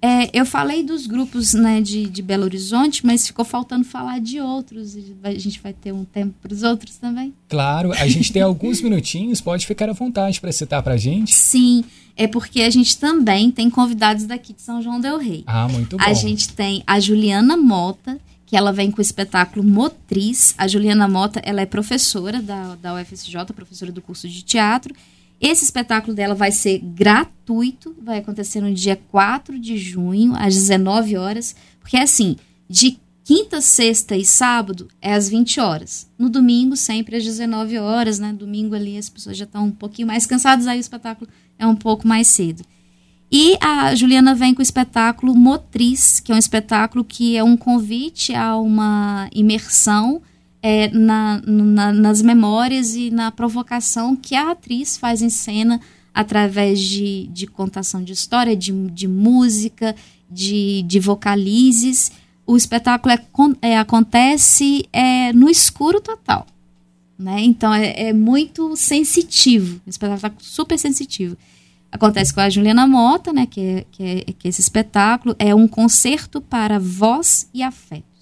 É, 0.06 0.30
eu 0.38 0.46
falei 0.46 0.84
dos 0.84 1.08
grupos 1.08 1.54
né, 1.54 1.80
de, 1.80 2.10
de 2.10 2.22
Belo 2.22 2.44
Horizonte, 2.44 3.06
mas 3.06 3.26
ficou 3.26 3.46
faltando 3.46 3.86
falar 3.86 4.20
de 4.20 4.38
outros. 4.38 4.98
A 5.24 5.32
gente 5.32 5.62
vai 5.62 5.72
ter 5.72 5.94
um 5.94 6.04
tempo 6.04 6.34
para 6.42 6.54
os 6.54 6.62
outros 6.62 6.98
também? 6.98 7.34
Claro, 7.48 7.94
a 7.94 8.06
gente 8.06 8.34
tem 8.34 8.42
alguns 8.42 8.82
minutinhos, 8.82 9.40
pode 9.40 9.66
ficar 9.66 9.90
à 9.90 9.94
vontade 9.94 10.42
para 10.42 10.52
citar 10.52 10.84
para 10.84 10.96
a 10.96 10.98
gente. 10.98 11.34
Sim, 11.34 11.86
é 12.18 12.28
porque 12.28 12.64
a 12.64 12.70
gente 12.70 12.98
também 12.98 13.50
tem 13.50 13.70
convidados 13.70 14.26
daqui 14.26 14.52
de 14.52 14.62
São 14.62 14.82
João 14.82 15.00
Del 15.00 15.18
Rei. 15.18 15.46
Ah, 15.48 15.70
muito 15.70 15.98
bom. 15.98 16.04
A 16.04 16.12
gente 16.14 16.50
tem 16.50 16.84
a 16.86 17.00
Juliana 17.00 17.56
Mota, 17.56 18.20
que 18.46 18.58
ela 18.58 18.74
vem 18.74 18.92
com 18.92 19.00
o 19.00 19.02
espetáculo 19.02 19.64
Motriz. 19.66 20.54
A 20.58 20.68
Juliana 20.68 21.08
Mota, 21.08 21.40
ela 21.46 21.62
é 21.62 21.66
professora 21.66 22.42
da, 22.42 22.76
da 22.76 22.94
UFSJ, 22.94 23.38
professora 23.56 23.90
do 23.90 24.02
curso 24.02 24.28
de 24.28 24.44
teatro, 24.44 24.94
Esse 25.40 25.64
espetáculo 25.66 26.16
dela 26.16 26.34
vai 26.34 26.52
ser 26.52 26.80
gratuito, 26.80 27.96
vai 28.02 28.20
acontecer 28.20 28.62
no 28.62 28.74
dia 28.74 28.96
4 29.12 29.60
de 29.60 29.78
junho, 29.78 30.34
às 30.36 30.54
19 30.54 31.18
horas, 31.18 31.56
porque 31.82 31.98
assim, 31.98 32.38
de 32.70 32.98
quinta, 33.24 33.62
sexta 33.62 34.16
e 34.16 34.26
sábado 34.26 34.88
é 35.02 35.14
às 35.14 35.30
20 35.30 35.60
horas. 35.60 36.10
No 36.18 36.30
domingo, 36.30 36.76
sempre 36.76 37.16
às 37.16 37.24
19 37.24 37.78
horas, 37.78 38.20
né? 38.20 38.34
Domingo 38.34 38.76
ali 38.76 38.98
as 38.98 39.10
pessoas 39.10 39.38
já 39.38 39.46
estão 39.46 39.66
um 39.66 39.72
pouquinho 39.72 40.08
mais 40.08 40.26
cansadas, 40.26 40.68
aí 40.68 40.78
o 40.78 40.82
espetáculo 40.82 41.30
é 41.58 41.66
um 41.66 41.76
pouco 41.76 42.08
mais 42.08 42.28
cedo. 42.28 42.64
E 43.32 43.58
a 43.60 43.96
Juliana 43.96 44.36
vem 44.36 44.54
com 44.54 44.60
o 44.60 44.64
espetáculo 44.64 45.34
Motriz, 45.34 46.20
que 46.20 46.32
é 46.32 46.36
um 46.36 46.38
espetáculo 46.38 47.04
que 47.04 47.36
é 47.36 47.44
um 47.44 47.58
convite 47.58 48.34
a 48.36 48.56
uma 48.58 49.28
imersão 49.34 50.22
é, 50.64 50.88
na, 50.88 51.42
na, 51.46 51.92
nas 51.92 52.22
memórias 52.22 52.96
e 52.96 53.12
na 53.12 53.30
provocação 53.30 54.16
que 54.16 54.34
a 54.34 54.52
atriz 54.52 54.96
faz 54.96 55.22
em 55.22 55.30
cena 55.30 55.82
através 56.14 56.80
de, 56.80 57.28
de 57.28 57.46
contação 57.46 58.02
de 58.02 58.14
história, 58.14 58.56
de, 58.56 58.72
de 58.72 59.06
música, 59.06 59.94
de, 60.32 60.82
de 60.84 61.00
vocalizes. 61.02 62.14
O 62.48 62.56
espetáculo 62.56 63.14
é, 63.14 63.20
é 63.62 63.78
acontece 63.78 64.86
é, 64.94 65.34
no 65.34 65.50
escuro 65.50 66.00
total. 66.00 66.48
Né? 67.20 67.42
Então 67.42 67.74
é, 67.74 68.10
é 68.10 68.14
muito 68.14 68.76
sensitivo, 68.78 69.82
um 69.86 69.90
espetáculo 69.90 70.42
super 70.42 70.80
sensitivo. 70.80 71.38
Acontece 71.92 72.34
com 72.34 72.40
a 72.40 72.50
Juliana 72.50 72.88
Mota, 72.88 73.32
né, 73.32 73.46
que 73.46 73.62
é, 73.62 73.86
que, 73.92 74.04
é, 74.04 74.22
que 74.32 74.48
esse 74.48 74.62
espetáculo 74.62 75.36
é 75.38 75.54
um 75.54 75.68
concerto 75.68 76.42
para 76.42 76.80
voz 76.80 77.48
e 77.54 77.62
afeto. 77.62 78.13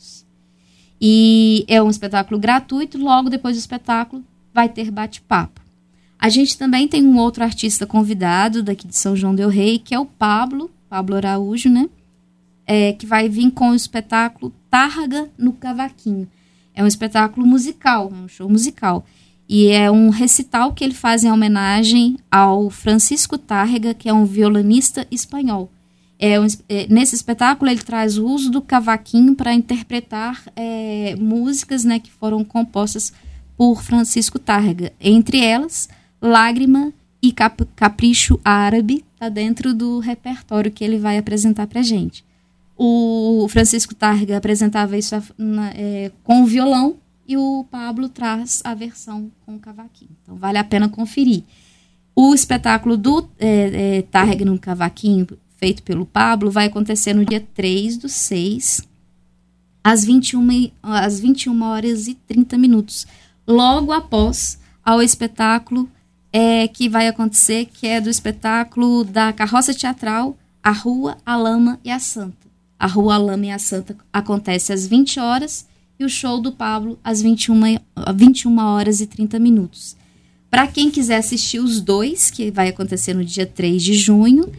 E 1.01 1.65
é 1.67 1.81
um 1.81 1.89
espetáculo 1.89 2.39
gratuito, 2.39 2.97
logo 2.99 3.29
depois 3.29 3.55
do 3.55 3.59
espetáculo 3.59 4.23
vai 4.53 4.69
ter 4.69 4.91
bate-papo. 4.91 5.59
A 6.19 6.29
gente 6.29 6.55
também 6.55 6.87
tem 6.87 7.03
um 7.03 7.17
outro 7.17 7.43
artista 7.43 7.87
convidado 7.87 8.61
daqui 8.61 8.87
de 8.87 8.95
São 8.95 9.15
João 9.15 9.33
del 9.33 9.49
Rei, 9.49 9.79
que 9.79 9.95
é 9.95 9.99
o 9.99 10.05
Pablo, 10.05 10.69
Pablo 10.87 11.15
Araújo, 11.15 11.67
né? 11.67 11.89
É, 12.67 12.93
que 12.93 13.07
vai 13.07 13.27
vir 13.27 13.49
com 13.49 13.71
o 13.71 13.75
espetáculo 13.75 14.53
Tárraga 14.69 15.27
no 15.35 15.53
Cavaquinho. 15.53 16.29
É 16.75 16.83
um 16.83 16.87
espetáculo 16.87 17.47
musical, 17.47 18.11
um 18.13 18.27
show 18.27 18.47
musical. 18.47 19.03
E 19.49 19.69
é 19.69 19.89
um 19.89 20.09
recital 20.09 20.71
que 20.73 20.83
ele 20.83 20.93
faz 20.93 21.23
em 21.23 21.31
homenagem 21.31 22.17
ao 22.29 22.69
Francisco 22.69 23.37
Tárrega, 23.37 23.95
que 23.95 24.07
é 24.07 24.13
um 24.13 24.23
violinista 24.23 25.07
espanhol. 25.09 25.71
É, 26.23 26.39
um, 26.39 26.45
é, 26.69 26.85
nesse 26.87 27.15
espetáculo 27.15 27.71
ele 27.71 27.81
traz 27.81 28.19
o 28.19 28.27
uso 28.27 28.51
do 28.51 28.61
cavaquinho 28.61 29.33
para 29.33 29.55
interpretar 29.55 30.39
é, 30.55 31.15
músicas 31.19 31.83
né, 31.83 31.97
que 31.97 32.11
foram 32.11 32.45
compostas 32.45 33.11
por 33.57 33.81
Francisco 33.81 34.37
Targa. 34.37 34.93
Entre 35.01 35.43
elas, 35.43 35.89
Lágrima 36.21 36.93
e 37.23 37.31
Cap 37.31 37.65
Capricho 37.75 38.39
Árabe 38.45 39.03
está 39.13 39.29
dentro 39.29 39.73
do 39.73 39.97
repertório 39.97 40.71
que 40.71 40.83
ele 40.83 40.99
vai 40.99 41.17
apresentar 41.17 41.65
para 41.65 41.81
gente. 41.81 42.23
O 42.77 43.47
Francisco 43.49 43.95
Targa 43.95 44.37
apresentava 44.37 44.95
isso 44.95 45.15
na, 45.35 45.71
é, 45.71 46.11
com 46.23 46.43
o 46.43 46.45
violão 46.45 46.97
e 47.27 47.35
o 47.35 47.65
Pablo 47.71 48.07
traz 48.09 48.61
a 48.63 48.75
versão 48.75 49.31
com 49.43 49.55
o 49.55 49.59
cavaquinho. 49.59 50.11
Então 50.21 50.35
vale 50.35 50.59
a 50.59 50.63
pena 50.63 50.87
conferir. 50.87 51.43
O 52.15 52.35
espetáculo 52.35 52.95
do 52.95 53.27
é, 53.39 53.97
é, 53.97 54.01
Targa 54.03 54.45
no 54.45 54.59
cavaquinho 54.59 55.27
feito 55.61 55.83
pelo 55.83 56.07
Pablo 56.07 56.49
vai 56.49 56.65
acontecer 56.65 57.13
no 57.13 57.23
dia 57.23 57.45
3 57.53 57.97
do 57.97 58.09
6, 58.09 58.81
às 59.83 60.03
21, 60.03 60.71
às 60.81 61.19
21 61.19 61.61
horas 61.61 62.07
e 62.07 62.15
30 62.15 62.57
minutos, 62.57 63.05
logo 63.47 63.91
após 63.91 64.59
ao 64.83 65.03
espetáculo 65.03 65.87
é, 66.33 66.67
que 66.67 66.89
vai 66.89 67.07
acontecer, 67.07 67.65
que 67.65 67.85
é 67.85 68.01
do 68.01 68.09
espetáculo 68.09 69.03
da 69.03 69.31
carroça 69.31 69.71
teatral 69.73 70.35
A 70.63 70.71
Rua, 70.71 71.17
a 71.23 71.35
Lama 71.35 71.79
e 71.83 71.91
a 71.91 71.99
Santa. 71.99 72.49
A 72.79 72.87
Rua, 72.87 73.13
a 73.13 73.17
Lama 73.19 73.45
e 73.45 73.51
a 73.51 73.59
Santa 73.59 73.95
acontece 74.11 74.73
às 74.73 74.87
20 74.87 75.19
horas 75.19 75.67
e 75.99 76.03
o 76.03 76.09
show 76.09 76.41
do 76.41 76.51
Pablo 76.51 76.97
às 77.03 77.21
21, 77.21 77.77
21 78.15 78.57
horas 78.57 78.99
e 78.99 79.05
30 79.05 79.37
minutos. 79.37 79.95
Para 80.49 80.65
quem 80.65 80.89
quiser 80.89 81.17
assistir 81.17 81.59
os 81.59 81.79
dois, 81.79 82.31
que 82.31 82.49
vai 82.49 82.69
acontecer 82.69 83.13
no 83.13 83.23
dia 83.23 83.45
3 83.45 83.81
de 83.81 83.93
junho, 83.93 84.51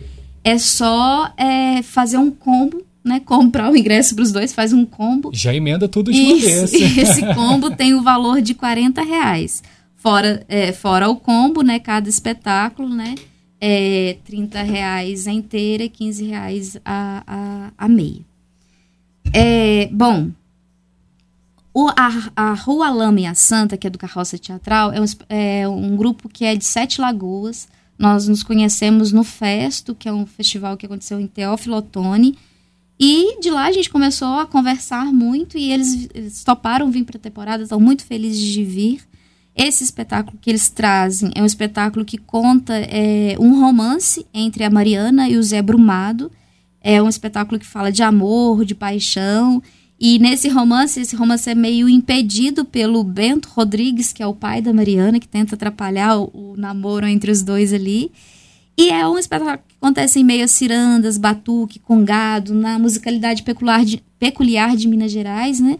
é 0.45 0.59
só 0.59 1.33
é, 1.37 1.83
fazer 1.83 2.17
um 2.19 2.31
combo, 2.31 2.85
né? 3.05 3.21
Comprar 3.25 3.71
o 3.71 3.77
ingresso 3.77 4.15
para 4.15 4.23
os 4.23 4.33
dois, 4.33 4.53
faz 4.53 4.73
um 4.73 4.85
combo. 4.85 5.31
Já 5.33 5.55
emenda 5.55 5.89
tudo 5.89 6.13
de 6.13 6.21
uma 6.21 6.37
vez. 6.37 6.73
Esse 6.75 7.23
combo 7.35 7.71
tem 7.71 7.95
o 7.95 8.03
valor 8.03 8.41
de 8.41 8.55
40 8.55 9.03
reais. 9.03 9.63
Fora, 9.97 10.45
é, 10.49 10.73
fora 10.73 11.09
o 11.09 11.17
combo, 11.17 11.63
né? 11.63 11.79
Cada 11.79 12.09
espetáculo, 12.09 12.89
né? 12.89 13.15
É 13.61 14.17
30 14.25 14.63
reais 14.63 15.29
a 15.29 15.33
inteira 15.33 15.85
e 15.85 15.89
15 15.89 16.25
reais 16.25 16.77
a, 16.85 17.23
a, 17.27 17.71
a 17.79 17.89
meia. 17.89 18.21
É, 19.33 19.89
bom, 19.93 20.31
o, 21.75 21.89
a, 21.89 22.31
a 22.37 22.53
Rua 22.53 22.91
Lama 22.91 23.21
e 23.21 23.27
a 23.27 23.35
Santa, 23.35 23.77
que 23.77 23.87
é 23.87 23.91
do 23.91 23.99
Carroça 23.99 24.37
Teatral, 24.37 24.93
é 24.93 25.01
um, 25.01 25.05
é 25.29 25.69
um 25.69 25.97
grupo 25.97 26.29
que 26.29 26.45
é 26.45 26.55
de 26.55 26.65
Sete 26.65 27.01
Lagoas, 27.01 27.67
nós 28.03 28.27
nos 28.27 28.43
conhecemos 28.43 29.13
no 29.13 29.23
Festo, 29.23 29.95
que 29.95 30.09
é 30.09 30.13
um 30.13 30.27
festival 30.27 30.77
que 30.77 30.85
aconteceu 30.85 31.21
em 31.21 31.29
Teófilo 31.29 31.77
Otoni. 31.77 32.37
E 32.99 33.41
de 33.41 33.49
lá 33.49 33.67
a 33.67 33.73
gente 33.73 33.89
começou 33.89 34.41
a 34.41 34.47
conversar 34.47 35.13
muito 35.13 35.57
e 35.57 35.71
eles, 35.71 36.09
eles 36.13 36.43
toparam 36.43 36.91
vir 36.91 37.05
para 37.05 37.17
a 37.17 37.21
temporada, 37.21 37.63
estão 37.63 37.79
muito 37.79 38.05
felizes 38.05 38.43
de 38.43 38.65
vir. 38.65 39.03
Esse 39.55 39.85
espetáculo 39.85 40.37
que 40.41 40.51
eles 40.51 40.69
trazem 40.69 41.31
é 41.37 41.41
um 41.41 41.47
espetáculo 41.47 42.05
que 42.05 42.19
conta 42.19 42.75
é, 42.75 43.37
um 43.39 43.61
romance 43.61 44.27
entre 44.35 44.65
a 44.65 44.71
Mariana 44.71 45.29
e 45.29 45.37
o 45.37 45.43
Zé 45.43 45.63
Brumado. 45.63 46.29
É 46.81 47.01
um 47.01 47.09
espetáculo 47.09 47.61
que 47.61 47.67
fala 47.67 47.93
de 47.93 48.03
amor, 48.03 48.65
de 48.65 48.75
paixão 48.75 49.63
e 50.05 50.19
nesse 50.19 50.49
romance, 50.49 51.01
esse 51.01 51.15
romance 51.15 51.49
é 51.49 51.55
meio 51.55 51.89
impedido 51.89 52.65
pelo 52.65 53.05
Bento 53.05 53.49
Rodrigues, 53.49 54.13
que 54.13 54.21
é 54.21 54.27
o 54.27 54.35
pai 54.35 54.61
da 54.61 54.73
Mariana, 54.73 55.21
que 55.21 55.29
tenta 55.29 55.55
atrapalhar 55.55 56.19
o, 56.19 56.25
o 56.35 56.57
namoro 56.57 57.07
entre 57.07 57.31
os 57.31 57.41
dois 57.41 57.73
ali. 57.73 58.11
E 58.77 58.91
é 58.91 59.07
um 59.07 59.17
espetáculo 59.17 59.59
que 59.59 59.77
acontece 59.81 60.19
em 60.19 60.25
meio 60.25 60.43
a 60.43 60.49
cirandas, 60.49 61.17
batuque, 61.17 61.79
congado, 61.79 62.53
na 62.53 62.81
musicalidade 62.81 63.45
peculiar 63.45 63.85
de, 63.85 64.03
peculiar 64.19 64.77
de 64.77 64.89
Minas 64.89 65.13
Gerais, 65.13 65.61
né? 65.61 65.79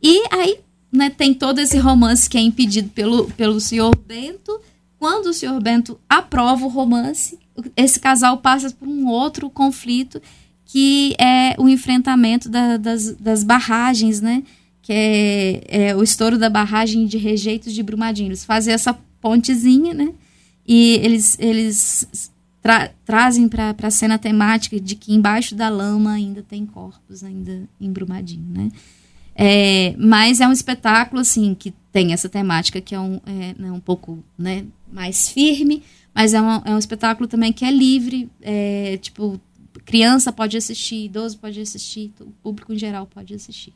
E 0.00 0.22
aí 0.30 0.60
né, 0.92 1.10
tem 1.10 1.34
todo 1.34 1.58
esse 1.58 1.76
romance 1.76 2.30
que 2.30 2.38
é 2.38 2.40
impedido 2.40 2.90
pelo, 2.90 3.24
pelo 3.32 3.58
senhor 3.58 3.96
Bento. 3.96 4.60
Quando 4.96 5.26
o 5.26 5.34
senhor 5.34 5.60
Bento 5.60 5.98
aprova 6.08 6.64
o 6.64 6.68
romance, 6.68 7.36
esse 7.76 7.98
casal 7.98 8.38
passa 8.38 8.70
por 8.70 8.86
um 8.86 9.08
outro 9.08 9.50
conflito 9.50 10.22
que 10.66 11.14
é 11.18 11.54
o 11.58 11.68
enfrentamento 11.68 12.48
da, 12.48 12.76
das, 12.76 13.12
das 13.12 13.44
barragens, 13.44 14.20
né? 14.20 14.42
Que 14.82 14.92
é, 14.92 15.62
é, 15.68 15.96
o 15.96 16.02
estouro 16.02 16.36
da 16.36 16.50
barragem 16.50 17.06
de 17.06 17.16
rejeitos 17.16 17.72
de 17.72 17.82
Brumadinho. 17.82 18.28
Eles 18.28 18.44
fazem 18.44 18.74
essa 18.74 18.92
pontezinha, 19.20 19.94
né? 19.94 20.12
E 20.66 21.00
eles, 21.02 21.38
eles 21.38 22.30
tra 22.60 22.90
trazem 23.04 23.48
para 23.48 23.74
a 23.80 23.90
cena 23.90 24.18
temática 24.18 24.80
de 24.80 24.96
que 24.96 25.14
embaixo 25.14 25.54
da 25.54 25.68
lama 25.68 26.12
ainda 26.12 26.42
tem 26.42 26.66
corpos, 26.66 27.22
ainda 27.22 27.62
em 27.80 27.92
Brumadinho, 27.92 28.48
né? 28.50 28.68
É, 29.38 29.94
mas 29.98 30.40
é 30.40 30.48
um 30.48 30.52
espetáculo, 30.52 31.20
assim, 31.20 31.54
que 31.54 31.72
tem 31.92 32.12
essa 32.12 32.28
temática 32.28 32.80
que 32.80 32.94
é 32.94 33.00
um, 33.00 33.20
é, 33.26 33.54
né, 33.56 33.70
um 33.70 33.78
pouco 33.78 34.18
né, 34.36 34.64
mais 34.90 35.28
firme, 35.30 35.82
mas 36.14 36.32
é 36.32 36.40
um, 36.40 36.62
é 36.64 36.74
um 36.74 36.78
espetáculo 36.78 37.28
também 37.28 37.52
que 37.52 37.64
é 37.64 37.70
livre, 37.70 38.30
é, 38.40 38.98
tipo, 39.00 39.38
criança 39.86 40.32
pode 40.32 40.56
assistir, 40.56 41.06
idoso 41.06 41.38
pode 41.38 41.60
assistir, 41.60 42.12
o 42.20 42.30
público 42.42 42.74
em 42.74 42.78
geral 42.78 43.06
pode 43.06 43.32
assistir. 43.32 43.72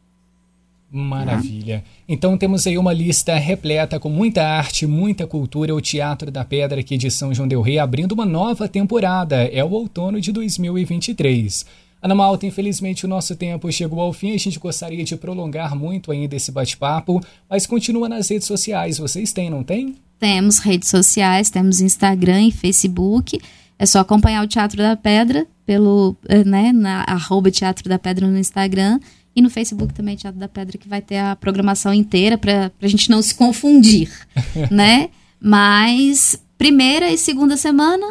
Maravilha. 0.92 1.84
Então 2.08 2.36
temos 2.36 2.66
aí 2.66 2.76
uma 2.76 2.92
lista 2.92 3.36
repleta 3.36 4.00
com 4.00 4.10
muita 4.10 4.42
arte, 4.42 4.88
muita 4.88 5.24
cultura. 5.24 5.72
O 5.72 5.80
Teatro 5.80 6.32
da 6.32 6.44
Pedra 6.44 6.80
aqui 6.80 6.96
de 6.96 7.08
São 7.12 7.32
João 7.32 7.46
del 7.46 7.62
Rei 7.62 7.78
abrindo 7.78 8.10
uma 8.10 8.26
nova 8.26 8.68
temporada. 8.68 9.44
É 9.44 9.62
o 9.62 9.70
outono 9.70 10.20
de 10.20 10.32
2023. 10.32 11.64
Ana 12.02 12.14
Malta, 12.14 12.44
infelizmente 12.44 13.04
o 13.04 13.08
nosso 13.08 13.36
tempo 13.36 13.70
chegou 13.70 14.00
ao 14.00 14.12
fim. 14.12 14.34
A 14.34 14.38
gente 14.38 14.58
gostaria 14.58 15.04
de 15.04 15.14
prolongar 15.16 15.76
muito 15.76 16.10
ainda 16.10 16.34
esse 16.34 16.50
bate-papo, 16.50 17.20
mas 17.48 17.66
continua 17.66 18.08
nas 18.08 18.28
redes 18.28 18.48
sociais. 18.48 18.98
Vocês 18.98 19.32
têm, 19.32 19.48
não 19.48 19.62
tem? 19.62 19.94
Temos 20.18 20.58
redes 20.58 20.88
sociais, 20.88 21.50
temos 21.50 21.80
Instagram 21.80 22.48
e 22.48 22.50
Facebook. 22.50 23.40
É 23.78 23.86
só 23.86 24.00
acompanhar 24.00 24.42
o 24.42 24.48
Teatro 24.48 24.78
da 24.78 24.96
Pedra 24.96 25.46
pelo, 25.70 26.16
eh, 26.28 26.42
né, 26.42 26.72
na 26.72 27.04
arroba 27.06 27.48
Teatro 27.48 27.88
da 27.88 27.96
Pedra 27.96 28.26
no 28.26 28.36
Instagram 28.36 28.98
e 29.36 29.40
no 29.40 29.48
Facebook 29.48 29.94
também 29.94 30.16
Teatro 30.16 30.40
da 30.40 30.48
Pedra 30.48 30.76
que 30.76 30.88
vai 30.88 31.00
ter 31.00 31.18
a 31.18 31.36
programação 31.36 31.94
inteira 31.94 32.36
para 32.36 32.72
a 32.82 32.88
gente 32.88 33.08
não 33.08 33.22
se 33.22 33.32
confundir, 33.36 34.10
né? 34.68 35.10
Mas 35.40 36.42
primeira 36.58 37.08
e 37.12 37.16
segunda 37.16 37.56
semana 37.56 38.04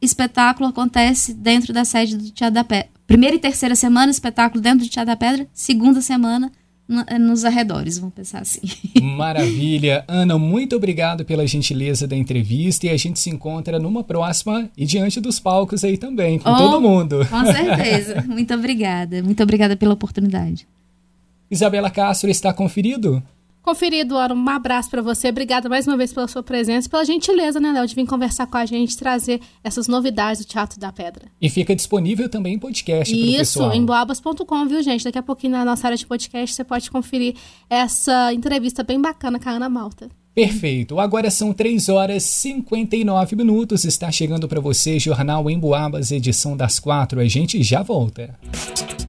espetáculo 0.00 0.68
acontece 0.68 1.34
dentro 1.34 1.72
da 1.72 1.84
sede 1.84 2.16
do 2.16 2.30
Teatro 2.30 2.54
da 2.54 2.62
Pedra. 2.62 2.88
Primeira 3.08 3.34
e 3.34 3.40
terceira 3.40 3.74
semana 3.74 4.12
espetáculo 4.12 4.62
dentro 4.62 4.86
do 4.86 4.88
Teatro 4.88 5.12
da 5.12 5.16
Pedra, 5.16 5.48
segunda 5.52 6.00
semana 6.00 6.52
nos 7.20 7.44
arredores, 7.44 7.98
vamos 7.98 8.14
pensar 8.14 8.40
assim. 8.40 8.60
Maravilha. 9.00 10.04
Ana, 10.08 10.36
muito 10.38 10.76
obrigado 10.76 11.24
pela 11.24 11.46
gentileza 11.46 12.06
da 12.06 12.16
entrevista 12.16 12.86
e 12.86 12.90
a 12.90 12.96
gente 12.96 13.20
se 13.20 13.30
encontra 13.30 13.78
numa 13.78 14.02
próxima 14.02 14.68
e 14.76 14.84
diante 14.84 15.20
dos 15.20 15.38
palcos 15.38 15.84
aí 15.84 15.96
também, 15.96 16.38
com 16.38 16.50
oh, 16.50 16.56
todo 16.56 16.80
mundo. 16.80 17.26
Com 17.26 17.44
certeza. 17.44 18.24
muito 18.26 18.52
obrigada. 18.52 19.22
Muito 19.22 19.42
obrigada 19.42 19.76
pela 19.76 19.94
oportunidade. 19.94 20.66
Isabela 21.50 21.90
Castro 21.90 22.30
está 22.30 22.52
conferido? 22.52 23.22
Conferido, 23.62 24.16
Ana, 24.16 24.34
um 24.34 24.48
abraço 24.48 24.90
para 24.90 25.02
você. 25.02 25.28
Obrigada 25.28 25.68
mais 25.68 25.86
uma 25.86 25.96
vez 25.96 26.12
pela 26.12 26.26
sua 26.26 26.42
presença 26.42 26.88
e 26.88 26.90
pela 26.90 27.04
gentileza, 27.04 27.60
né, 27.60 27.72
Léo, 27.72 27.86
de 27.86 27.94
vir 27.94 28.06
conversar 28.06 28.46
com 28.46 28.56
a 28.56 28.64
gente, 28.64 28.96
trazer 28.96 29.40
essas 29.62 29.86
novidades 29.86 30.44
do 30.44 30.48
Teatro 30.48 30.80
da 30.80 30.90
Pedra. 30.90 31.26
E 31.40 31.50
fica 31.50 31.76
disponível 31.76 32.28
também 32.28 32.54
em 32.54 32.58
podcast 32.58 33.14
Isso, 33.14 33.62
em 33.72 33.84
boabas.com, 33.84 34.66
viu, 34.66 34.82
gente? 34.82 35.04
Daqui 35.04 35.18
a 35.18 35.22
pouquinho 35.22 35.52
na 35.52 35.64
nossa 35.64 35.86
área 35.86 35.96
de 35.96 36.06
podcast 36.06 36.56
você 36.56 36.64
pode 36.64 36.90
conferir 36.90 37.36
essa 37.68 38.32
entrevista 38.32 38.82
bem 38.82 39.00
bacana 39.00 39.38
com 39.38 39.48
a 39.48 39.52
Ana 39.52 39.68
Malta. 39.68 40.08
Perfeito. 40.34 40.98
Agora 40.98 41.30
são 41.30 41.52
3 41.52 41.88
horas 41.88 42.24
e 42.24 42.28
59 42.28 43.36
minutos. 43.36 43.84
Está 43.84 44.10
chegando 44.10 44.48
para 44.48 44.60
você 44.60 44.98
Jornal 44.98 45.50
em 45.50 45.58
Boabas, 45.58 46.12
edição 46.12 46.56
das 46.56 46.78
4. 46.78 47.20
A 47.20 47.26
gente 47.26 47.62
já 47.62 47.82
volta. 47.82 48.38